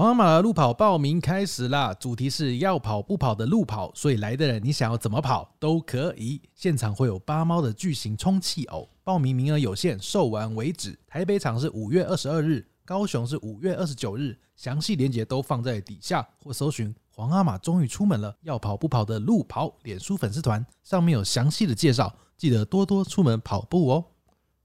[0.00, 1.92] 皇阿玛的路跑报名开始啦！
[1.92, 6.40] 主题是要跑不跑的路跑，所以来的人你想要怎么跑都可以。
[6.54, 10.98] 现场会有八猫的巨型充气偶，报名名额有限，售完为止。
[11.06, 24.06] 台北场是五月二十二日，高雄是五月二十九日，详细链接都放在底下，或搜寻“皇阿玛终于出门了，要跑不跑的路跑”脸书粉丝团，上面有详细的介绍，记得多多出门跑步哦。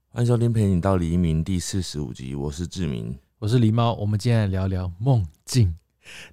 [0.08, 3.25] 欢迎收听《陪你到黎明》第四十五集，我是志明。
[3.38, 5.76] 我是狸猫，我们今天来聊聊梦境。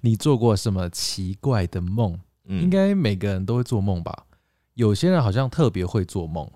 [0.00, 2.18] 你做过什么奇怪的梦？
[2.46, 4.24] 嗯应该每个人都会做梦吧？
[4.72, 6.50] 有些人好像特别会做梦，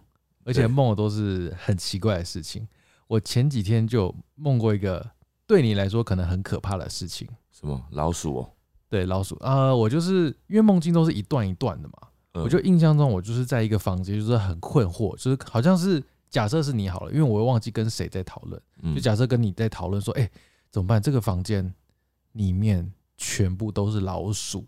[0.45, 2.66] 而且梦的都是很奇怪的事情。
[3.09, 5.07] 我前几天就梦过一个
[5.47, 7.29] 对你来说可能很可怕的事情。
[7.52, 8.51] 什么老鼠哦？
[8.88, 18.60] 对老鼠啊、呃我就是因为梦境都是一段一段的嘛，嗯我就印象中我就是在一个房间，就是很困惑，就是好像是假设是你好了，因为我会忘记跟谁在讨论。
[18.82, 20.30] 嗯就假设跟你在讨论说，哎、
[20.70, 21.01] 怎么办？
[21.01, 21.74] 这个房间
[22.32, 24.66] 里面全部都是老鼠，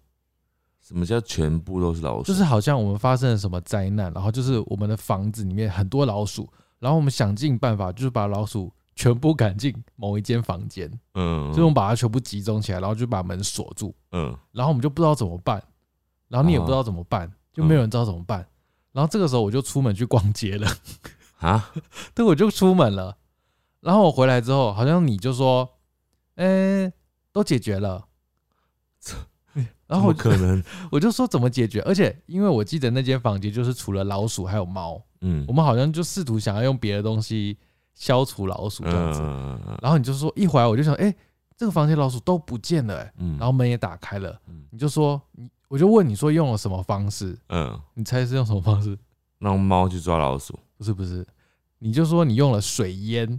[0.81, 2.25] 什么叫全部都是老鼠？
[2.25, 15.63] 就是好像我们发生了什么灾难，然后就是我们的房子里面很多老鼠，然后我们想尽办法，就是把老鼠全部赶进某一间房间，嗯，所以我们把它全部集中起来，然后就把门锁住，嗯然后我们就不知道怎么办，
[16.29, 18.47] 然后你也不知道怎么办，就没有人知道怎么办。
[18.93, 20.67] 然后这个时候我就出门去逛街了，
[21.41, 21.73] 啊，
[22.15, 23.17] 对，我就出门了。
[23.81, 25.69] 然后我回来之后，好像你就说，
[26.37, 26.93] 哎、
[27.33, 28.07] 都解决了。
[29.87, 30.63] 然后可能？
[30.93, 31.81] 我就说怎么解决？
[31.83, 37.59] 而且因为我记得那间房间就是除了老鼠还有猫，嗯我们好像就试图想要用别的东西
[37.93, 39.21] 消除老鼠这样子。
[39.21, 41.13] 嗯然后你就说一回来我就想，哎、
[41.57, 44.39] 这个房间老鼠都不见了、哎，嗯然后门也打开了。
[44.47, 47.37] 嗯你就说你，我就问你说用了什么方式？
[47.49, 48.97] 嗯，你猜是用什么方式？
[49.41, 50.57] 让猫去抓老鼠。
[50.81, 51.27] 不是不是，
[51.81, 53.39] 你就说你用了水淹，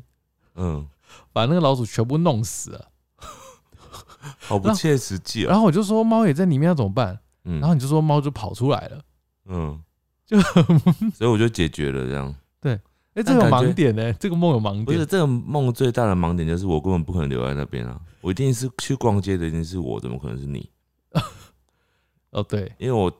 [0.53, 0.87] 嗯，
[1.33, 2.87] 把那个老鼠全部弄死了。
[4.37, 5.49] 好不切实际哦。
[5.49, 7.19] 然后我就说猫也在里面要怎么办？
[7.45, 9.01] 嗯然后你就说猫就跑出来了。
[9.45, 9.81] 嗯，
[10.23, 12.35] 就所以我就解决了这样。
[12.59, 12.73] 对
[13.15, 14.85] 哎、这个盲点呢、这个梦有盲点。
[14.85, 17.99] 不是这个梦最大的盲点就是我根本不可能留在那边啊！
[18.21, 20.69] 我一定是去逛街的，一定是我，怎么可能是你？
[22.29, 23.11] 哦，对，因为我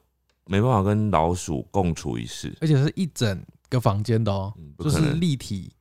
[0.45, 2.55] 没办法跟老鼠共处一室。
[2.61, 5.13] 而且是一整个房间的哦，嗯，就是。
[5.13, 5.71] 立体。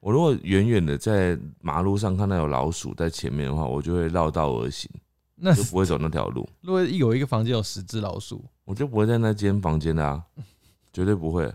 [0.00, 4.90] 我如果远远的在马路上看到有老鼠在前面的话，我就会绕道而行，
[5.36, 10.20] 那就不会走那条路，如果有一个房间有十只老鼠，我就不会在那间房间的啊，
[10.92, 11.46] 绝对不会。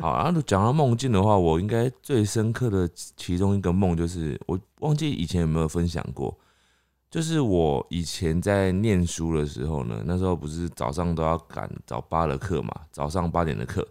[0.00, 6.36] 好，然后讲到梦境的话，我应该最深刻的其中一个梦就是，我忘记以前有没有分享过，
[7.08, 13.86] 就是我以前在念书的时候呢，那时候不是早上都要赶早八的课嘛，早上八点的课，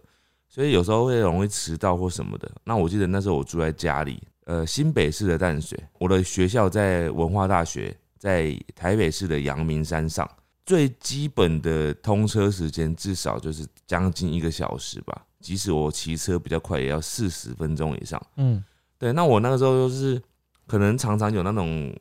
[0.58, 2.50] 所以有时候会容易迟到或什么的。
[2.64, 10.28] 那我记得那时候我住在家里，呃，新北市的淡水，我的学校在文化大学，在台北市的阳明山上。
[10.66, 18.20] 最基本的通车时间至少就是将近一个小时吧，即使我骑车比较快，也要四十分钟以上。
[18.34, 18.60] 嗯，
[18.98, 20.20] 对，那我那个时候就是
[20.66, 21.96] 可能常常有那种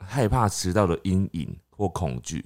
[0.00, 2.44] 害怕迟到的阴影或恐惧，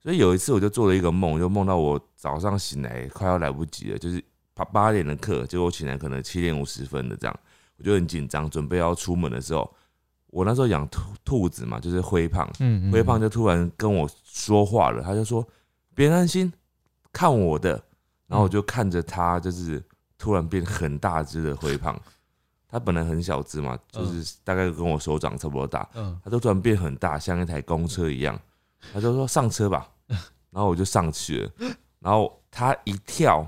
[0.00, 4.22] 所以有一次我就做了一个梦，就梦到我早上醒来快要来不及了，就是
[4.60, 7.40] 八八点的课，结果我醒来可能七点五十分的这样，
[7.78, 9.70] 我就很紧张，准备要出门的时候，
[10.26, 15.46] 我那时候养兔兔子嘛，就是灰胖，嗯嗯，灰胖就突然跟我说话了，他就说
[15.94, 16.52] ：“别担心，
[17.12, 17.82] 看我的。”
[18.26, 19.82] 然后我就看着他，就是
[20.16, 22.00] 突然变很大只的灰胖。
[22.68, 28.38] 他本来很小只嘛，就是大概跟我手掌差不多大，嗯，他就突然变很大，像一台公车一样。
[28.92, 29.88] 他就说：“上车吧。
[30.50, 31.50] ”然后我就上去了，
[31.98, 33.44] 然后他一跳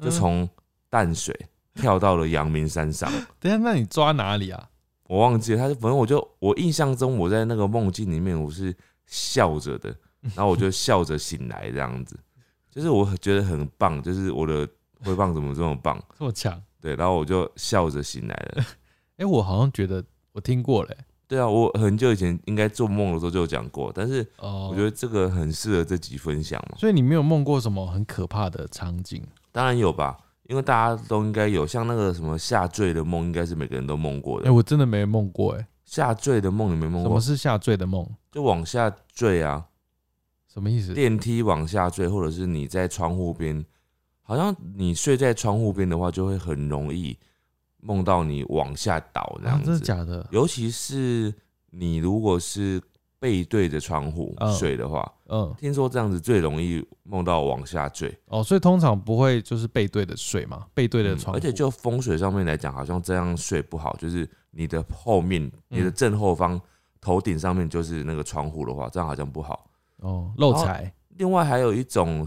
[0.00, 0.48] 就从
[0.88, 1.34] 淡水
[1.74, 3.10] 跳到了阳明山上。
[3.40, 4.70] 等一下，那你抓哪里啊？
[5.06, 8.74] 我忘记了，他就反正我就我印象中我在那个梦境里面我是
[9.06, 9.94] 笑着的，
[10.34, 12.18] 然后我就笑着醒来这样子，
[12.70, 14.66] 就是我觉得很棒，就是我的
[15.04, 16.60] 挥棒怎么这么棒，这么强？
[16.80, 18.64] 对，然后我就笑着醒来了。
[19.18, 20.02] 哎、我好像觉得
[20.32, 20.96] 我听过嘞、
[21.28, 26.78] 对啊，我很久以前应该做梦的时候就有讲过，但是哦，我觉得这个很适合这集分享嘛。
[26.78, 29.22] 所以你没有梦过什么很可怕的场景？
[29.54, 30.18] 当然有吧，
[30.48, 34.52] 因为大家都应该有，像那个什么下坠的梦，应该是每个人都梦过哎、的。
[34.52, 37.20] 我真的没梦过哎、下坠的梦你没梦过什么？
[37.20, 38.04] 是下坠的梦？
[38.32, 39.64] 就往下坠啊，
[40.52, 40.92] 什么意思？
[40.92, 43.64] 电梯往下坠，或者是你在窗户边，
[44.22, 47.16] 好像你睡在窗户边的话，就会很容易
[47.76, 49.66] 梦到你往下倒这啊样，子。
[49.66, 50.26] 真的假的？
[50.32, 51.32] 尤其是
[51.70, 52.82] 你如果是
[53.24, 58.14] 背对着窗户嗯睡的话，嗯，听说这样子最容易梦到往下坠。
[58.26, 66.60] 哦，所以通常不会就是背对着睡嘛，背对的嗯床、而且就风水上面来讲，好像这样睡不好，就是你的后面、你的正后方
[67.00, 69.70] 头顶上面就是那个窗户的话，这样好像不好。
[70.00, 70.92] 哦，漏财。
[71.16, 72.26] 另外还有一种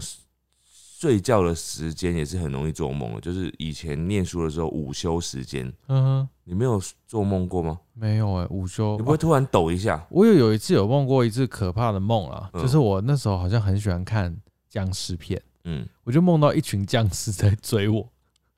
[1.00, 7.78] 睡觉的时间也是很容易做梦的，就是以前念书的时候午休时间，嗯哼，你没有做梦过吗？
[7.94, 10.04] 没有哎、午休你不会突然抖一下？
[10.10, 14.36] 我有有一次有梦过一次可怕的梦啦，嗯就是我那时候好像很喜欢看
[14.68, 18.10] 僵尸片，嗯，我就梦到一群僵尸在追我，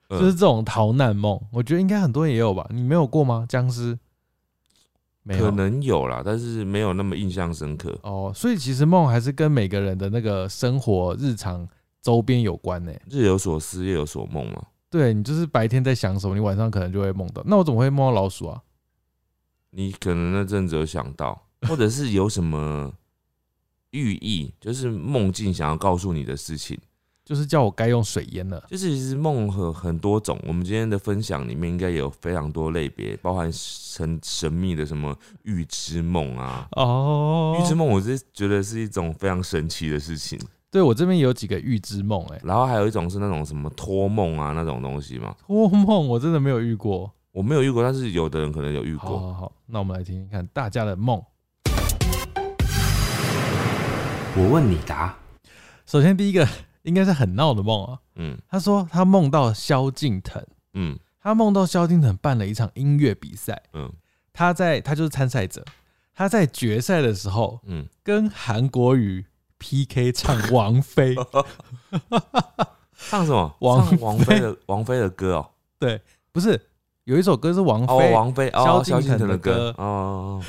[0.09, 1.39] 嗯就是这种逃难梦。
[1.53, 2.67] 我觉得应该很多人也有吧？
[2.71, 3.45] 你没有过吗？
[3.47, 3.99] 僵尸
[5.23, 7.99] 没有可能有啦，但是没有那么印象深刻。
[8.03, 11.69] 哦，所以其实梦还是跟每个人的那个生活日常
[12.03, 14.67] 周边有关呢、日有所思，夜有所梦嘛。
[14.89, 17.43] 对你就是白天在想什么，你晚上可能就会梦到。
[17.47, 18.63] 那我怎么会梦到老鼠啊？
[19.71, 22.93] 你可能那阵子有想到， 或者是有什么
[23.91, 26.79] 寓意，就是梦境想要告诉你的事情。
[27.23, 28.61] 就是叫我该用水淹了。
[28.69, 36.67] 就是其实梦很很多种，我们今天的分享里面应该有非常多类别，包含神神秘的什么预知梦啊。
[36.73, 40.37] 哦预知梦，我是觉得是一种非常神奇的事情。
[40.73, 47.11] 对我这边有几个预知梦，哎，然后还有一种是那种什么托梦啊那种东西嘛，托梦我真的没有遇过。
[47.33, 49.11] 我没有遇过，但是有的人可能有遇过。
[49.11, 51.21] 好好好，那我们来听听看大家的梦。
[54.37, 55.17] 我问你答。
[55.87, 56.47] 首先第一个
[56.83, 58.39] 应该是很闹的梦啊，嗯。
[58.49, 60.45] 他说他梦到萧敬腾，
[60.75, 60.97] 嗯。
[61.21, 63.93] 他梦到萧敬腾办了一场音乐比赛，嗯。
[64.33, 65.65] 他在他就是参赛者，
[66.15, 69.25] 他在决赛的时候嗯，跟韩国瑜
[69.61, 71.15] PK 唱王菲，
[73.09, 73.55] 唱什么？
[73.61, 75.51] 王唱王菲的王菲的歌哦。
[75.79, 76.01] 对，
[76.33, 76.61] 不是
[77.05, 79.83] 有一首歌是王哦，菲，王菲哦，萧萧敬腾的歌歌。
[79.83, 80.43] 哦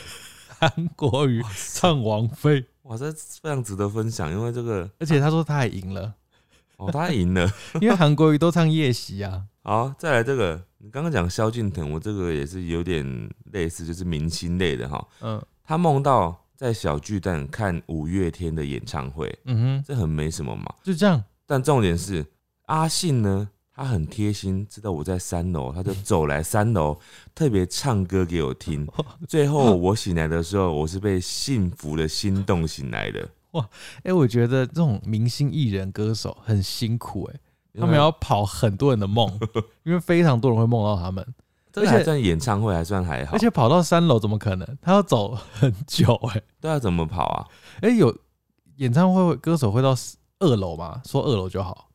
[0.58, 6.14] 韩国瑜唱王菲，哇，这非常值得分享，因为这个而且他说他还赢了，
[6.78, 7.52] 哦，他赢了。
[7.82, 13.04] 因为韩国瑜都唱夜袭啊，好，再来这个，你刚刚讲萧敬腾，我这个也是有点
[13.52, 15.04] 类似，就是明星类的哈。
[15.22, 20.72] 嗯他梦到在小巨蛋看五月天的演唱会，嗯哼，这很没什么嘛。
[20.84, 22.24] 就这样，但重点是
[22.68, 27.00] 阿信呢，他很贴心，知道我在三楼，他就走来三楼，
[27.34, 28.88] 特别唱歌给我听。
[29.28, 33.28] 最后我醒来的时候，我是被幸福的心动醒来的。
[33.54, 33.68] 哇
[34.04, 37.40] 哎、我觉得这种明星艺人歌手很辛苦哎、
[37.80, 39.28] 他们要跑很多人的梦，
[39.82, 41.26] 因为非常多人会梦到他们，
[41.72, 43.34] 这个还算演唱会，还算还好。
[43.34, 44.68] 而且跑到三楼怎么可能？
[44.82, 47.48] 他要走很久哎、对啊，怎么跑啊？
[47.82, 48.16] 哎、有
[48.78, 49.96] 演唱会歌手会到
[50.40, 51.02] 二楼吗？
[51.06, 51.90] 说二楼就好。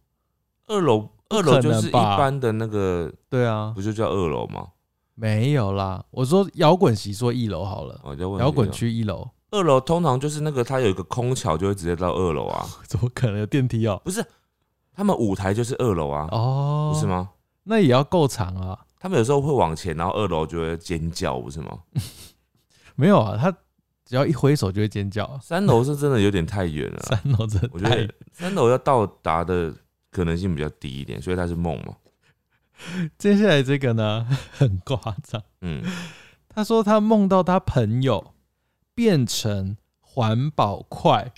[0.68, 4.66] 二楼，二楼就是一般的那个，对啊，不就叫二楼吗？
[5.14, 6.04] 没有啦。
[6.10, 8.00] 我说摇滚席说一楼好了，
[8.38, 12.66] 摇滚区一楼，二楼通常就是那个它有一个空桥，就会直接到二楼啊。
[12.86, 14.00] 怎么可能有电梯哦？
[14.04, 14.24] 不是，
[14.94, 17.06] 他们舞台就是二楼啊，哦，不是？
[17.06, 17.30] 吗？
[17.64, 18.78] 那也要够长啊。
[18.98, 21.78] 他们有时候会往前，然后二楼就会尖叫，不是吗？
[22.96, 23.50] 没有啊，他
[24.04, 25.38] 只要一挥手就会尖叫啊。
[25.42, 29.74] 三楼是真的有点太远了啊， 三楼真的我觉太得三楼要到达的
[30.10, 31.94] 可能性比较低一点，所以它是梦嘛。
[33.16, 35.42] 接下来这个呢，很夸张。
[35.60, 35.82] 嗯，
[36.48, 38.34] 他说他梦到他朋友
[38.94, 41.32] 变成环保块，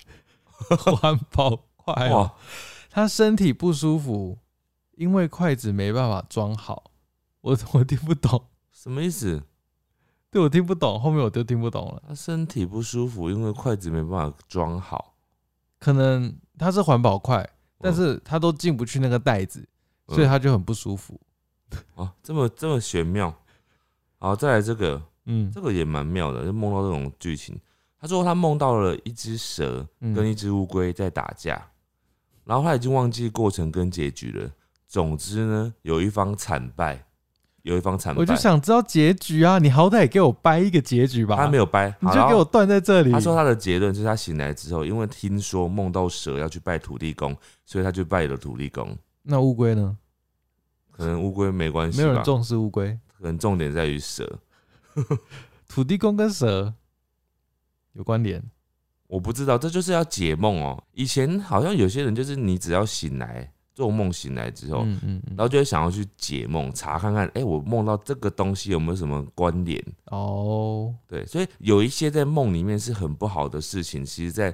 [0.77, 2.33] 环保块哦哇，，
[2.89, 4.37] 他身体不舒服，
[4.95, 6.88] 因为筷子没办法装好。
[7.41, 9.41] 我我听不懂，什么意思？
[10.31, 12.03] 对我听不懂，后面我就听不懂了。
[12.07, 15.15] 他身体不舒服，因为筷子没办法装好，
[15.79, 19.59] 可能他是环保筷，但是他都进不去那个袋子，
[20.07, 21.19] 嗯所以他就很不舒服。
[21.95, 23.33] 哦，这么这么玄妙。
[24.19, 27.59] 好，再来这个，嗯这个也蛮妙的，就梦到这种剧情。
[27.99, 31.71] 他说他梦到了一只蛇嗯跟一只乌龟在打架，
[32.43, 34.51] 然后他已经忘记过程跟结局了。
[34.87, 37.05] 总之呢，有一方惨败，
[37.63, 38.19] 有一方惨败。
[38.19, 39.59] 我就想知道结局啊！
[39.59, 41.35] 你好歹也给我掰一个结局吧。
[41.35, 43.11] 他没有掰，你就给我断在这里。
[43.11, 47.35] 他说他的结论是他醒来之后，因为听说梦到蛇要去拜土地公，
[47.65, 48.97] 所以他就拜了土地公。
[49.23, 49.97] 那乌龟呢？
[50.91, 52.97] 可能乌龟没关系，没有人重视乌龟。
[53.17, 54.39] 可能重点在于蛇。
[55.67, 56.73] 土地公跟蛇
[57.93, 58.43] 有关联。
[59.07, 60.83] 我不知道，这就是要解梦哦。
[60.93, 69.81] 以前好像有些人就是你只要醒来做梦醒来之后，嗯嗯嗯然后就会想要去解梦，查看看，哎、我梦到这个东西有没有什么关联？
[70.07, 74.53] 哦，对，所以有一些在梦里面是很不好的事情，其实在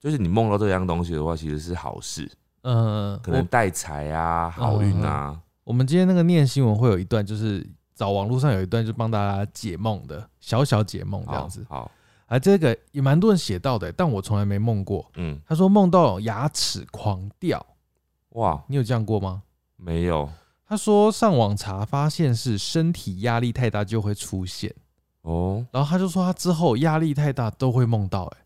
[0.00, 2.28] 就是你梦到这样东西的话，其实是好事，
[2.62, 5.40] 嗯，可能我带财啊、好运啊。
[5.62, 7.64] 我们今天那个念新闻会有一段，就是
[7.94, 11.64] 找网络上有一段，就帮大家解梦的小小解梦这样好子。
[11.68, 11.90] 好，
[12.26, 15.08] 啊，这个也蛮多人写到的，但我从来没梦过。
[15.14, 17.64] 嗯，他说梦到牙齿狂掉，
[18.34, 19.42] 哇，你有这样过吗？
[19.76, 20.30] 没有
[20.66, 24.74] 他说上网查发现是身体压力太大就会出现。
[25.22, 28.36] 哦，然后他就说他之后压力太大都会梦到、欸，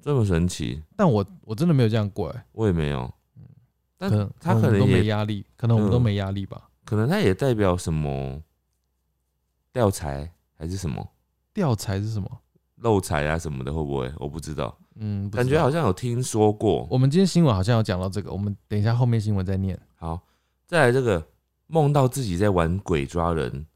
[0.00, 3.12] 这么神奇，但我我真的没有这样过、欸，我也没有。
[3.98, 6.70] 但可能他可我们都没压力，可能我们都嗯没压力吧。
[6.84, 8.42] 可能他也代表什么
[9.72, 11.06] 吊财还是什么
[11.52, 12.40] 吊财是什么？
[12.80, 14.12] 漏财啊什么的，会不会？
[14.18, 16.86] 我不知道，嗯，不知感觉好像有听说过。
[16.90, 19.78] 我们今天新闻好像有讲到这个，我们等一下后面新闻再念。
[19.96, 20.20] 好，
[20.66, 21.26] 再来这个
[21.66, 23.66] 梦到自己在玩鬼抓人，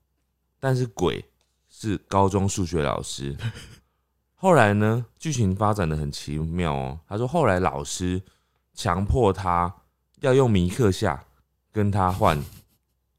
[0.59, 1.25] 但是鬼
[1.69, 3.37] 是高中数学老师。
[4.37, 6.99] 后来呢，剧情发展的很奇妙哦。
[7.07, 8.23] 他说后来老师
[8.75, 9.75] 强迫他
[10.21, 11.25] 要用米克夏
[11.73, 12.43] 跟他换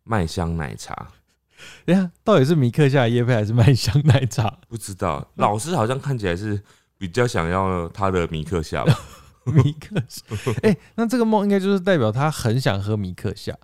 [0.03, 1.07] 麦香奶茶，
[1.85, 4.59] 等一下到底是米克夏的叶配还是麦香奶茶？
[4.67, 6.61] 不知道老师好像看起来是
[6.97, 8.93] 比较想要他的米克夏吧？
[9.45, 10.23] 米克夏，
[10.63, 13.55] 哎、那这个梦应该就是代表他很想喝米克夏，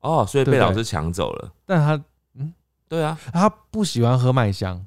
[0.00, 1.52] 哦，所以被老师抢走了。
[1.64, 2.52] 但他嗯？
[2.88, 4.84] 对啊，他不喜欢喝麦香。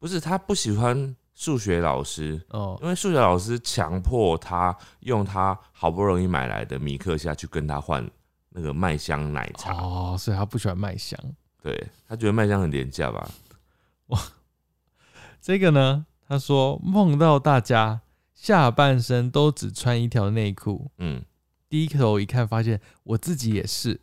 [0.00, 8.08] 不是他不喜欢数学老师，哦，因为数学老师强迫他用他好不容易买来的米克夏去跟他换
[8.50, 11.18] 那个麦香奶茶，哦，所以他不喜欢麦香。
[11.62, 13.30] 对他觉得麦香很廉价吧？
[14.06, 14.20] 哇
[15.40, 18.00] 这个呢，他说梦到大家
[18.34, 21.24] 下半身都只穿一条内裤，嗯
[21.68, 24.00] 低头一看发现我自己也是，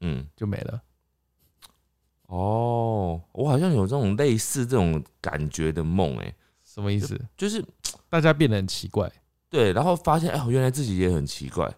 [0.00, 0.82] 嗯，就没了。
[2.26, 6.32] 哦，我好像有这种类似这种感觉的梦，哎，
[6.62, 7.20] 什么意思？
[7.36, 7.64] 就是
[8.08, 9.10] 大家变得很奇怪。
[9.48, 11.68] 对，然后发现哎，原来自己也很奇怪，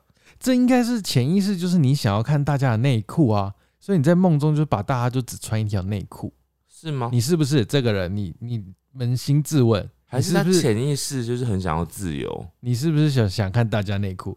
[0.42, 6.34] 这应该是潜意识，就是你想要看大家的内裤啊，所以你在梦中就把大家就只穿一条内裤。
[6.68, 7.08] 是吗？
[7.12, 8.14] 你是不是这个人？
[8.14, 8.64] 你你
[8.98, 12.46] 扪心自问，还是他潜意识就是很想要自由？
[12.58, 14.36] 你是不是想想看大家内裤？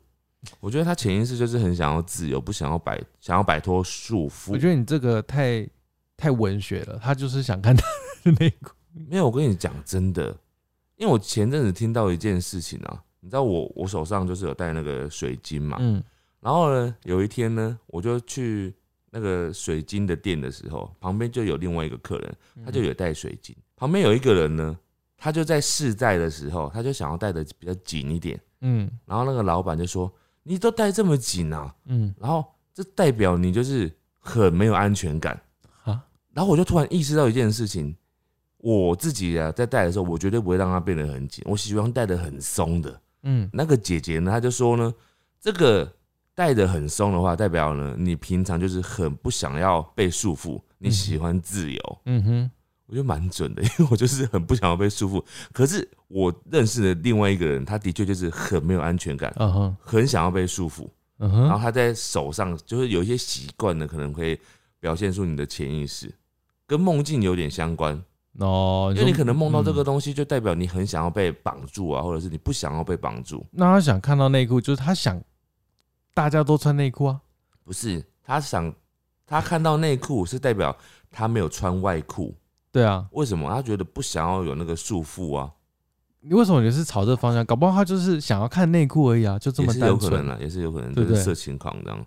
[0.59, 4.51] 我觉得他潜意识就是很想要自由，不想要摆，想要摆脱束缚。
[4.51, 5.67] 我觉得你这个太
[6.15, 7.83] 太文学了，他就是想看他
[8.23, 8.75] 的内裤。
[9.09, 10.27] 没有，我跟你讲真的，
[10.97, 16.01] 因为我前阵子听到一件事情啊，你知道我我手上就是有带那个水晶嘛，嗯
[16.39, 18.71] 然后呢，有一天呢，我就去
[19.09, 24.77] 那个水晶的店的时候，旁边就有另外一个客人，他就有带水晶，旁边有一个人呢，
[25.17, 30.13] 他就在试戴的时候，他就想要戴的比较紧一点，嗯然后那个老板就说
[30.43, 35.33] ：“你都戴这么紧啊？”嗯然后这代表你就是很没有安全感。
[35.83, 37.95] 啊然后我就突然意识到一件事情，
[38.57, 43.01] 我自己啊在戴的时候，我绝对不会让它变得很紧，我喜欢戴的很松的。
[43.25, 44.93] 嗯那个姐姐呢，她就说呢，
[45.41, 45.91] 这个
[46.33, 51.97] 戴的很松的话，代表呢你平常就是很不想要被束缚，你喜欢自由。
[52.05, 52.51] 嗯哼，
[52.85, 55.23] 我觉得蛮准的，因为我就是很不想要被束缚。
[55.51, 60.87] 可是我认识的另外一个人，他的确就是很没有安全感，嗯哼，很想要被束缚。
[61.19, 64.39] 嗯哼，然后他在手上就是有一些习惯呢，可能会
[64.79, 66.13] 表现出你的潜意识，
[66.67, 68.03] 跟梦境有点相关。
[68.39, 73.45] 哦，因为你可能梦到这个嗯东西，就代表你很想要被绑住啊，或者是你不想要被绑住。
[73.51, 75.21] 那他想看到内裤，就是他想
[76.13, 77.21] 大家都穿内裤啊。
[77.63, 78.73] 不是他想
[79.25, 80.75] 他看到内裤是代表
[81.09, 82.35] 他没有穿外裤，
[82.71, 83.49] 对啊，为什么？
[83.49, 85.49] 他觉得不想要有那个束缚啊，
[86.19, 87.43] 你为什么也是朝这方向？
[87.45, 92.05] 搞不好他就是想要看内裤而已啊，就这么单纯，有可能啦，也是有可能，对不对就是色情狂这样。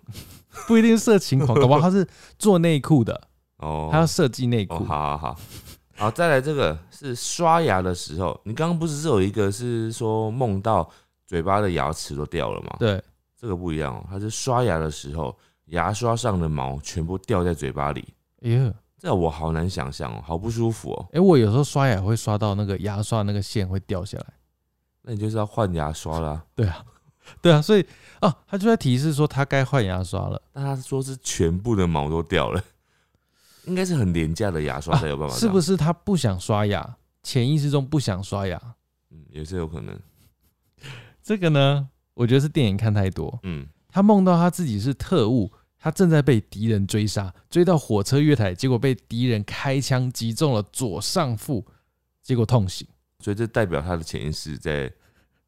[0.67, 2.07] 不一定是色情狂， 搞不好他是
[2.37, 3.19] 做内裤的，
[3.57, 4.83] 哦，他要设计内哦，裤。
[4.85, 5.39] 好好好，
[5.99, 10.89] 好，再来这个是刷牙的时候，你刚刚不是有一个是说梦到
[11.27, 13.03] 嘴巴的牙齿都掉了吗？，对，
[13.37, 18.13] 这个不一样哦，它是刷牙的时候，牙刷上的毛全部掉在嘴巴里，
[18.43, 21.05] 哎呀，这我好难想象哦，好不舒服哦。
[21.11, 24.25] 哎，我有时候刷牙会刷到那个牙刷那个线会掉下来。
[25.01, 26.41] 那你就是要换牙刷啦。
[26.55, 26.85] 对啊，
[27.41, 27.85] 对啊，所以
[28.21, 32.63] 哦，他就在提示说他该换牙刷了，但他说是全部的毛都掉了，
[33.65, 35.77] 应该是很廉价的牙刷才有办法、是不是？
[35.77, 38.59] 他不想刷牙，潜意识中不想刷牙？
[39.11, 39.99] 嗯，也是有可能。
[41.21, 43.39] 这个呢，我觉得是电影看太多。
[43.43, 51.65] 嗯，他梦到他自己是特务，他正在被敌人追杀，追到火车月台，结果被敌人开枪击中了左上腹，
[52.21, 52.87] 结果痛醒，
[53.19, 54.91] 所以这代表他的潜意识在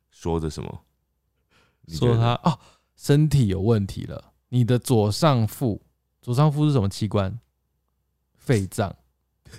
[0.09, 0.81] 说着什么？
[1.87, 2.59] 说他哦
[2.95, 4.33] 身体有问题了。
[4.49, 5.81] 你的左上腹，
[6.21, 7.39] 左上腹是什么器官？
[8.41, 8.93] 肺脏，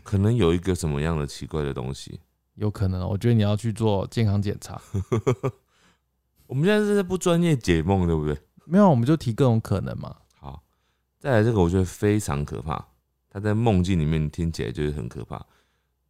[0.03, 2.21] 可能有一个什么样的奇怪的东西。
[2.55, 3.09] 有可能哦。
[3.09, 4.81] 我觉得你要去做健康检查。
[6.47, 8.37] 我们现在是在不专业解梦，对不对？
[8.67, 10.15] 没有，我们就提各种可能嘛。
[10.35, 10.63] 好，
[11.19, 12.85] 再来这个，我觉得非常可怕。
[13.31, 15.47] 他在梦境里面听起来就是很可怕。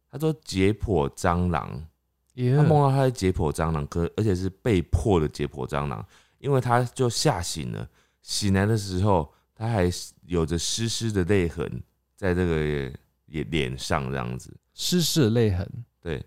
[0.09, 1.85] 他说解剖蟑螂，
[2.33, 6.05] 耶他梦到他在解剖蟑螂，可而且是被迫的解剖蟑螂，
[6.39, 7.87] 因为他就吓醒了。
[8.21, 9.89] 醒来的时候，他还
[10.25, 11.81] 有着湿湿的泪痕
[12.23, 14.55] 在这个也脸上这样子。
[14.73, 16.25] 湿湿的泪痕，对，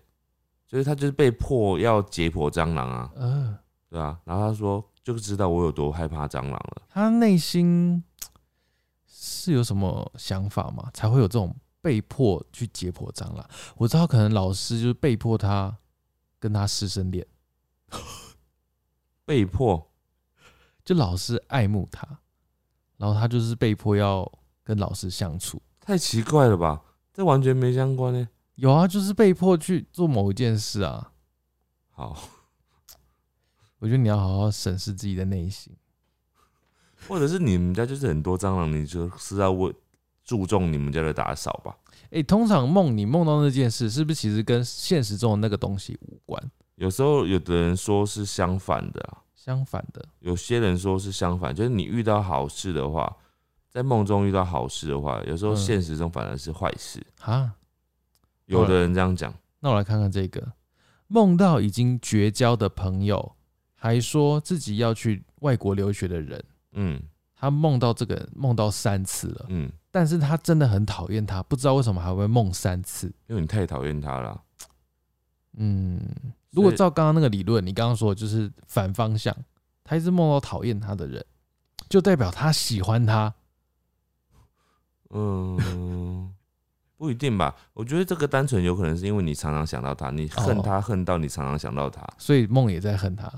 [0.67, 3.57] 所以他就是被迫要解剖蟑螂啊，呃，
[3.89, 4.19] 对啊。
[4.23, 6.83] 然后他说就知道我有多害怕蟑螂了。
[6.87, 8.03] 他内心
[9.07, 10.87] 是有什么想法吗？
[10.93, 13.49] 才会有这种被迫去解剖蟑螂？
[13.75, 15.75] 我知道可能老师就是被迫他
[16.37, 17.25] 跟他师生恋，
[19.25, 19.91] 被迫
[20.85, 22.07] 就老师爱慕他，
[22.97, 24.31] 然后他就是被迫要
[24.63, 25.59] 跟老师相处。
[25.87, 26.81] 太奇怪了吧？
[27.13, 28.27] 这完全没相关呢。
[28.55, 31.13] 有啊，就是被迫去做某一件事啊。
[31.91, 32.13] 好，
[33.79, 35.73] 我觉得你要好好审视自己的内心。
[37.07, 39.73] 或者是你们家就是很多蟑螂，你就是要为
[40.25, 41.73] 注重你们家的打扫吧？
[42.11, 46.51] 哎、通常梦你梦到那件事，是不是其实跟现实中的那个东西无关？
[46.75, 53.15] 有时候有的人说是相反的、啊，相反的，有些人说是相反，就是你遇到好事的话，
[53.77, 56.99] 在梦中遇到好事的话，有时候嗯现实中反而是坏事。
[57.19, 57.51] 哈，
[58.47, 60.51] 有的人这样讲，那我来看看这个，
[61.05, 63.35] 梦到已经绝交的朋友，
[63.75, 66.99] 还说自己要去外国留学的人，嗯
[67.35, 73.13] 他梦到这个人梦到三次了，嗯，但是他真的很讨厌他，不知道为什么还会梦三次。
[73.27, 74.41] 因为你太讨厌他了啊。
[75.57, 76.01] 嗯，
[76.49, 79.37] 如果照刚刚那个理论，你刚刚说的就是反方向，
[79.83, 81.23] 他一直梦到讨厌他的人，
[81.87, 83.31] 就代表他喜欢他。
[85.11, 86.33] 嗯，
[86.97, 87.55] 不一定吧？
[87.73, 90.61] 我觉得这个单纯有可能是因为你常常想到他，你恨哦。
[90.63, 93.31] 他恨到你常常想到他，所以梦也在恨他，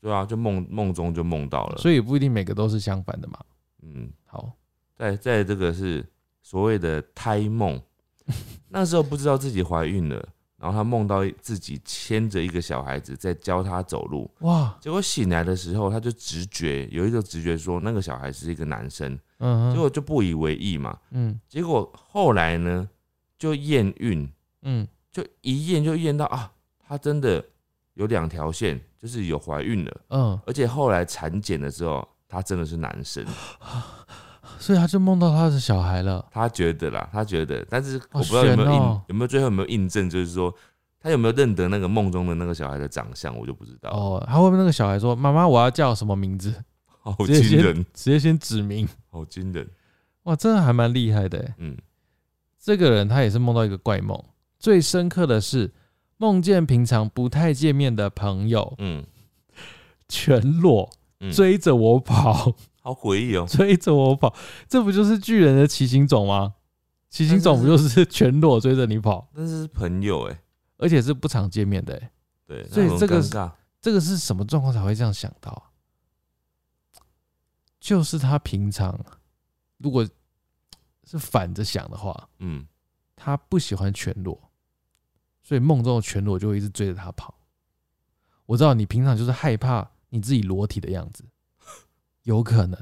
[0.00, 1.78] 对啊，就梦梦中就梦到了。
[1.78, 3.38] 所以也不一定每个都是相反的嘛。
[3.82, 4.52] 嗯，好，
[4.96, 6.04] 在在这个是
[6.42, 7.80] 所谓的胎梦，
[8.68, 10.16] 那时候不知道自己怀孕了，
[10.58, 20.98] 然后他梦到自己牵着一个小孩子在教他走路，哇，结果醒来的时候，他就直觉有一个直觉说那个小孩是一个男生，嗯哼，结果就不以为意嘛。
[21.10, 22.88] 嗯结果后来呢，
[23.38, 24.28] 就验孕，
[24.62, 26.50] 嗯，就一验就验到啊，
[26.86, 27.44] 她真的
[27.94, 33.24] 有两条线，就是有怀孕了，嗯，而且后来产检的时候，她真的是男生。
[34.58, 36.24] 所以她就梦到她的小孩了。
[36.30, 40.54] 她觉得啦，她觉得，但是我不知道有没有印、有没有最后有没有印证，就是说
[40.98, 43.90] 他有没有认得那个梦中的那个小孩的长相，我就不知道。
[43.90, 46.52] 哦，他会不会那个小孩说：“妈妈，我要叫什么名字
[47.12, 48.88] 好？”惊人，直接先指明。
[49.10, 49.68] 好惊人。
[50.24, 51.54] 哇，真的还蛮厉害的。
[51.58, 51.76] 嗯，
[52.58, 54.20] 这个人他也是梦到一个怪梦，
[54.58, 55.72] 最深刻的是
[56.16, 59.04] 梦见平常不太见面的朋友嗯
[60.08, 60.90] 全裸
[61.20, 63.46] 嗯，追着我跑，好诡异哦。
[63.50, 64.34] 追着我跑，
[64.68, 66.54] 这不就是巨人的骑行种吗？
[67.08, 70.40] 骑行种不就是全裸追着你跑，但是是朋友哎，
[70.78, 72.10] 而且是不常见面的耶？
[72.46, 73.52] 对，所以这个。
[73.78, 75.62] 这个是什么状况才会这样想到啊？
[77.86, 78.98] 就是他平常
[79.78, 80.04] 如果
[81.04, 82.66] 是反着想的话，嗯，
[83.14, 84.50] 他不喜欢全裸，
[85.40, 87.32] 所以梦中的全裸就会一直追着他跑。
[88.46, 91.24] 我知道你平常就是害怕你自己裸体的样子，
[92.24, 92.76] 有可能。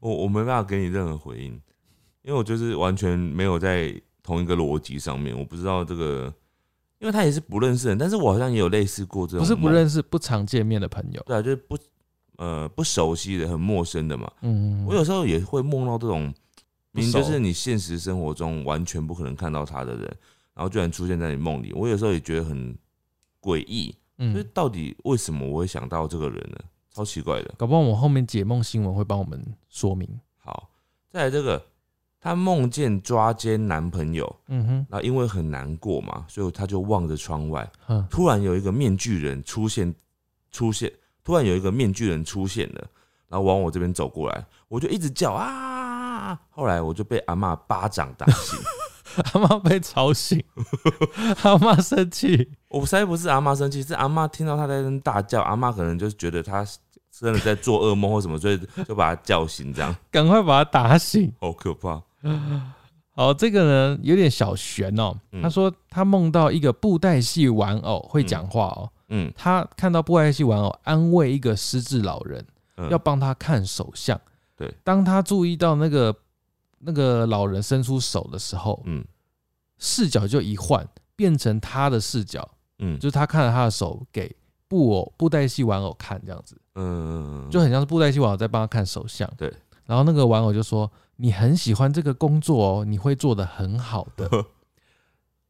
[0.00, 1.52] 我我没办法给你任何回应，
[2.22, 6.32] 因为我就是完全没有在同一个逻辑上面，我不知道这个，
[6.98, 11.22] 因为他也是不认识人，但是我好像也有类似过这种，不是不，认识、不常见面的朋友。
[11.26, 11.76] 对啊，就是不
[12.38, 14.28] 呃不熟悉的、很陌生的嘛。
[14.40, 16.22] 嗯，我有时候也会梦到这种，
[16.92, 20.04] 明明就是你现实生活中完全不可能看到他的人，
[20.54, 21.72] 然后居然出现在你梦里。
[21.74, 22.76] 我有时候也觉得很
[23.40, 26.58] 诡异，就是嗯，到底为什么我会想到这个人呢？
[26.90, 27.54] 超奇怪的。
[27.56, 30.08] 搞不好我后面解梦新闻会帮我们说明。
[30.38, 30.68] 好，
[31.10, 31.64] 再来这个，
[32.20, 37.70] 她梦见抓奸男朋友，嗯哼，然后因为很难过嘛，所以她就望着窗外，
[38.10, 39.94] 突然有一个面具人出现，
[40.50, 40.92] 出现，
[41.28, 42.86] 突然有一个面具人出现了，
[43.28, 48.58] 然后往我这边走过来，我就一直叫啊，后来我就被阿妈巴掌打醒。
[49.34, 50.42] 阿妈被吵醒，
[51.44, 52.50] 阿妈生气。
[52.68, 56.66] 我猜不是阿妈生气，是阿妈听到他在那边大叫，阿妈可能就是觉得他
[57.10, 61.30] 真的在做噩梦或什么，所以就把他叫醒，这样赶快把他打醒。
[61.38, 62.00] 好可怕。
[63.14, 65.14] 好，这个呢有点小悬哦。
[65.32, 68.97] 嗯他说他梦到一个布袋戏玩偶会讲话哦，嗯，
[69.36, 72.88] 他看到布袋戏玩偶安慰一个失智老人，嗯。
[72.90, 74.20] 要帮他看手相。
[74.56, 76.14] 对，当他注意到那个
[76.80, 79.04] 那个老人伸出手的时候，嗯。
[79.78, 82.98] 视角就一换，变成他的视角，嗯。
[82.98, 84.34] 就是他看着他的手给
[84.66, 86.60] 布偶布袋戏玩偶看，这样子。
[86.74, 89.28] 嗯，就很像是布袋戏玩偶在帮他看手相。
[89.36, 89.52] 对，
[89.86, 94.28] 然后那个玩偶就说：“你很喜欢这个工作哦，你会做的很好的。”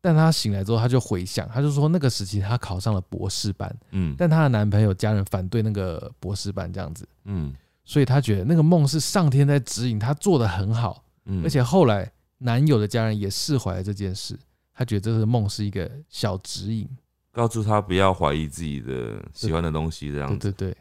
[0.08, 4.14] 但她醒来之后，她就回想，她就说那个时期她考上了博士班，嗯。
[4.16, 7.54] 但她的男朋友家人反对那个博士班这样子，嗯。
[7.84, 14.34] 所以她觉得那个梦是上天在指引她做的很好，嗯，而且后来男友的家人也释怀了这件事，
[14.72, 16.88] 她觉得这个梦是一个小指引。
[17.30, 20.50] 告诉她不要怀疑自己的喜欢的东西，这样子。
[20.52, 20.76] 对对，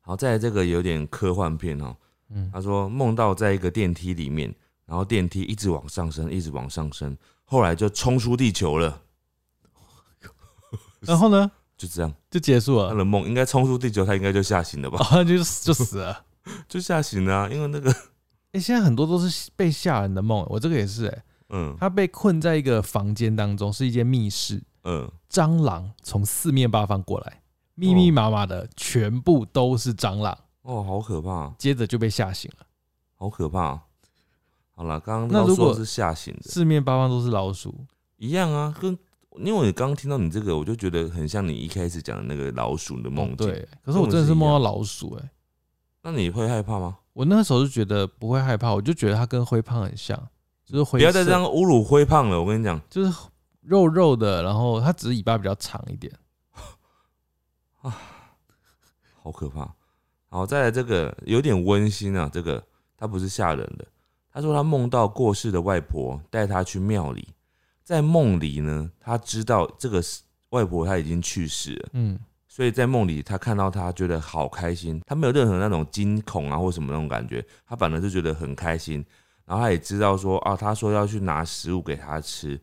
[0.00, 1.96] 好，再来这个有点科幻片哦。
[2.30, 4.54] 嗯，他说梦到在一个电梯里面，
[4.86, 7.16] 然后电梯一直往上升，一直往上升，
[7.52, 9.02] 后来就冲出地球了，
[11.00, 12.10] 然后呢就这样。
[12.30, 14.98] 就结束了，他的梦应该冲出地球，他应该就吓醒了吧？
[15.12, 16.24] 哦，就就死了。
[16.66, 17.94] 就吓醒了、啊，因为那个
[18.52, 27.42] 哎、现在很多都是被吓人的梦，我这个也是、哎，嗯他被困在一个房间当中，是一间密室，嗯，蟑螂从四面八方过来，
[27.74, 32.66] 密密麻麻的，全部都是蟑螂，哦，好可怕，接着就被吓醒了。
[33.14, 33.78] 好可怕。
[34.82, 37.72] 好了，刚那如果是吓醒的，四面八方都是老鼠，
[38.16, 38.98] 一样啊，跟
[39.36, 43.46] 因为我刚刚听到你这个，我就觉得很像你一开始讲的那个老鼠的梦境。
[43.46, 45.30] 哦对，可是我真的是梦到老鼠、哎，
[46.02, 46.98] 那你会害怕吗？
[47.12, 50.18] 我那时候就觉得不会害怕，我就觉得它跟灰胖很像，
[50.66, 53.12] 就是不要再这样侮辱灰胖了，我跟你讲，就是
[53.60, 56.12] 肉肉的，然后它只是尾巴比较长一点。
[57.82, 57.96] 啊
[59.22, 59.72] 好可怕。
[60.28, 62.60] 好，再来这个有点温馨啊，这个
[62.96, 63.86] 它不是吓人的。
[64.32, 67.28] 他说他梦到过世的外婆带他去庙里，
[67.84, 70.02] 在梦里呢，他知道这个
[70.50, 72.18] 外婆她已经去世了，嗯，
[72.48, 79.04] 所以在梦里他看到她觉得好开心，他没有任何那种惊恐啊或什么那种感觉，他反而是觉得很开心。
[79.44, 82.58] 然后他也知道说啊，他说要去拿食物给他吃。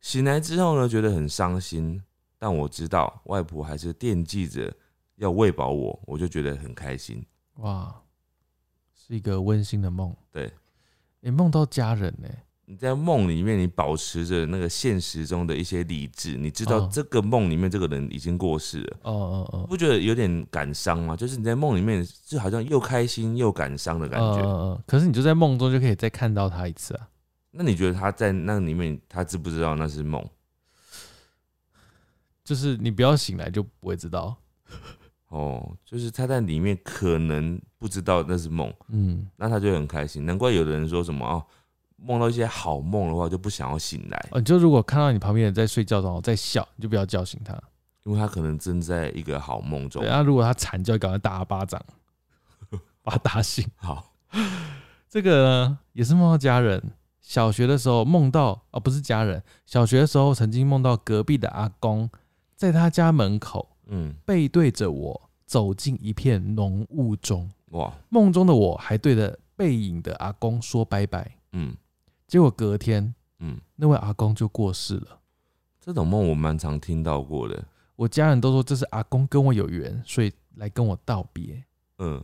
[0.00, 2.00] 醒来之后呢，觉得很伤心，
[2.38, 4.72] 但我知道外婆还是惦记着
[5.16, 7.24] 要喂饱我，我就觉得很开心。
[7.54, 8.02] 哇，
[8.94, 10.14] 是一个温馨的梦。
[10.30, 10.52] 对，
[11.20, 12.28] 也梦到家人呢、
[12.64, 21.16] 你在梦里面，你保持着那个现实中的一些理智，你知道嗯这个梦里面这个人已经过世了，哦哦哦，不觉得有点感伤吗？
[21.16, 24.36] 就是你在梦里面，就好像又开心又感伤的感觉。
[24.36, 24.82] 嗯嗯嗯。
[24.86, 27.08] 可是你就在梦中就可以再看到他一次啊。
[27.50, 30.22] 那你觉得他在那里面，他知不知道那是梦？
[32.44, 34.36] 就是你不要醒来就不会知道。
[35.28, 40.24] 哦，就是他在里面可能不知道那是梦，嗯，那他就很开心。
[40.24, 41.44] 难怪有的人说什么哦，
[41.96, 47.52] 梦到一些好梦的话就不想要醒来，哦，就如果看到你旁边人在睡觉，然后在笑，你就不要叫醒他。
[48.04, 50.10] 因为他可能正在一个好梦中对。
[50.10, 51.78] 啊，如果他惨叫，赶快打他巴掌，
[53.02, 53.66] 把他打醒。
[53.76, 54.14] 好，
[55.10, 56.82] 这个呢，也是梦到家人。
[57.20, 62.08] 小学的时候梦到，哦，不是家人，小学的时候曾经梦到隔壁的阿公
[62.56, 71.38] 在他家门口嗯，背对着我走进一片浓雾中，哇，梦中的我还对着背影的阿公说拜拜。
[71.52, 71.76] 嗯。
[72.26, 75.18] 结果隔天嗯，那位阿公就过世了。
[75.80, 77.64] 这种梦我蛮常听到过的。
[77.96, 81.64] 我家人都说这是阿公跟我有缘，所以来跟我道别。
[81.96, 82.22] 嗯，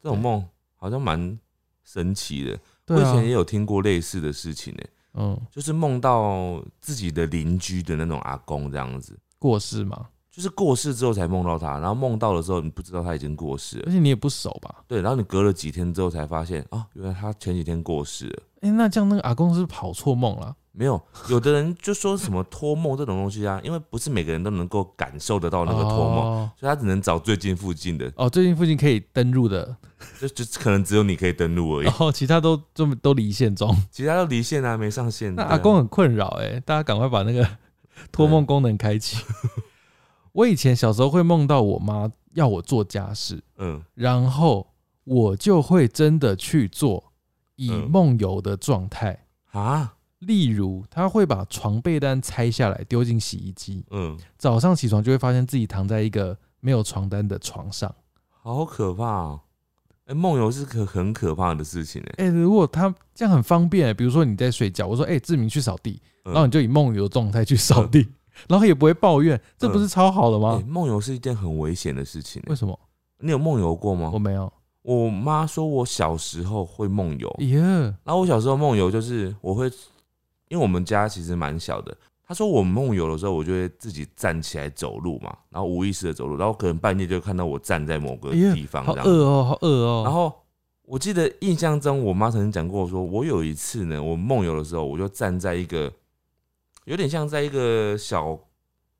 [0.00, 0.42] 这种梦
[0.76, 1.38] 好像蛮
[1.82, 2.58] 神奇的。
[2.86, 14.82] 我以前也，有听过类似的事情呢、嗯，就是梦到自己的邻居的那种阿公这样子，过世嘛，就是过世之后才梦到他，然后梦到的时候你不知道他已经过世了而，且你也不熟吧？
[14.88, 18.42] 对，然后你隔了几天之后才发现啊，原来他前几天过世了。
[18.62, 20.56] 哎、那这样那个阿公是跑错梦了？
[20.72, 29.76] 没有，有的人就说什么托梦这种东西啊，因为不是每个人都能够感受得到那个托梦，哦所以他只能找最近附近的，哦，最近附近可以登录的，
[30.18, 33.72] 就就可能只有你可以登录而已然，后其他都这么都离线中。
[33.92, 35.32] 其他都离线啊，没上线。
[35.36, 37.48] 那阿公很困扰哎、大家赶快把那个
[38.10, 39.18] 托梦功能开启。
[40.34, 43.82] 我以前小时候会梦到我妈要我做家事，嗯。
[43.94, 44.66] 然后
[45.04, 47.12] 我就会真的去做，
[47.56, 49.26] 以嗯梦游的状态。
[49.52, 49.94] 啊？
[50.18, 57.94] 例如，她会把床被单拆下来丢进洗衣机，嗯，早上起床就会发现自己躺在一个没有床单的床上。
[58.28, 59.40] 好可怕哦！
[60.06, 66.32] 哎、梦游是可很可怕的事情哎、哎、如果他这样很方便、比如说你在睡觉，我说哎、志明去扫地，嗯。
[66.32, 68.08] 然后你就以梦游状态去扫地，
[68.48, 70.58] 然后也不会抱怨，这不是超好的吗？
[70.60, 72.50] 哎梦游是一件很危险的事情、欸。
[72.50, 72.78] 为什么？
[73.18, 74.18] 你有梦游过吗我？
[74.18, 74.52] 没有。
[74.82, 77.58] 我妈说我小时候会梦游，耶，
[78.04, 79.66] 然后我小时候梦游就是我会，
[80.48, 81.96] 因为我们家其实蛮小的。
[82.26, 89.06] 她说我梦游的时候，我就会自己站起来走路嘛，然后无意识的走路，然后可能半夜就看到我站在某个哎呀地方好这样。
[89.06, 90.02] 饿哦，好饿哦。
[90.04, 90.32] 然后
[90.84, 95.90] 我记得印象中，我妈曾经讲过说，我有一次呢，我梦游的时候，我就站在一个
[96.84, 98.30] 有点像在一个小，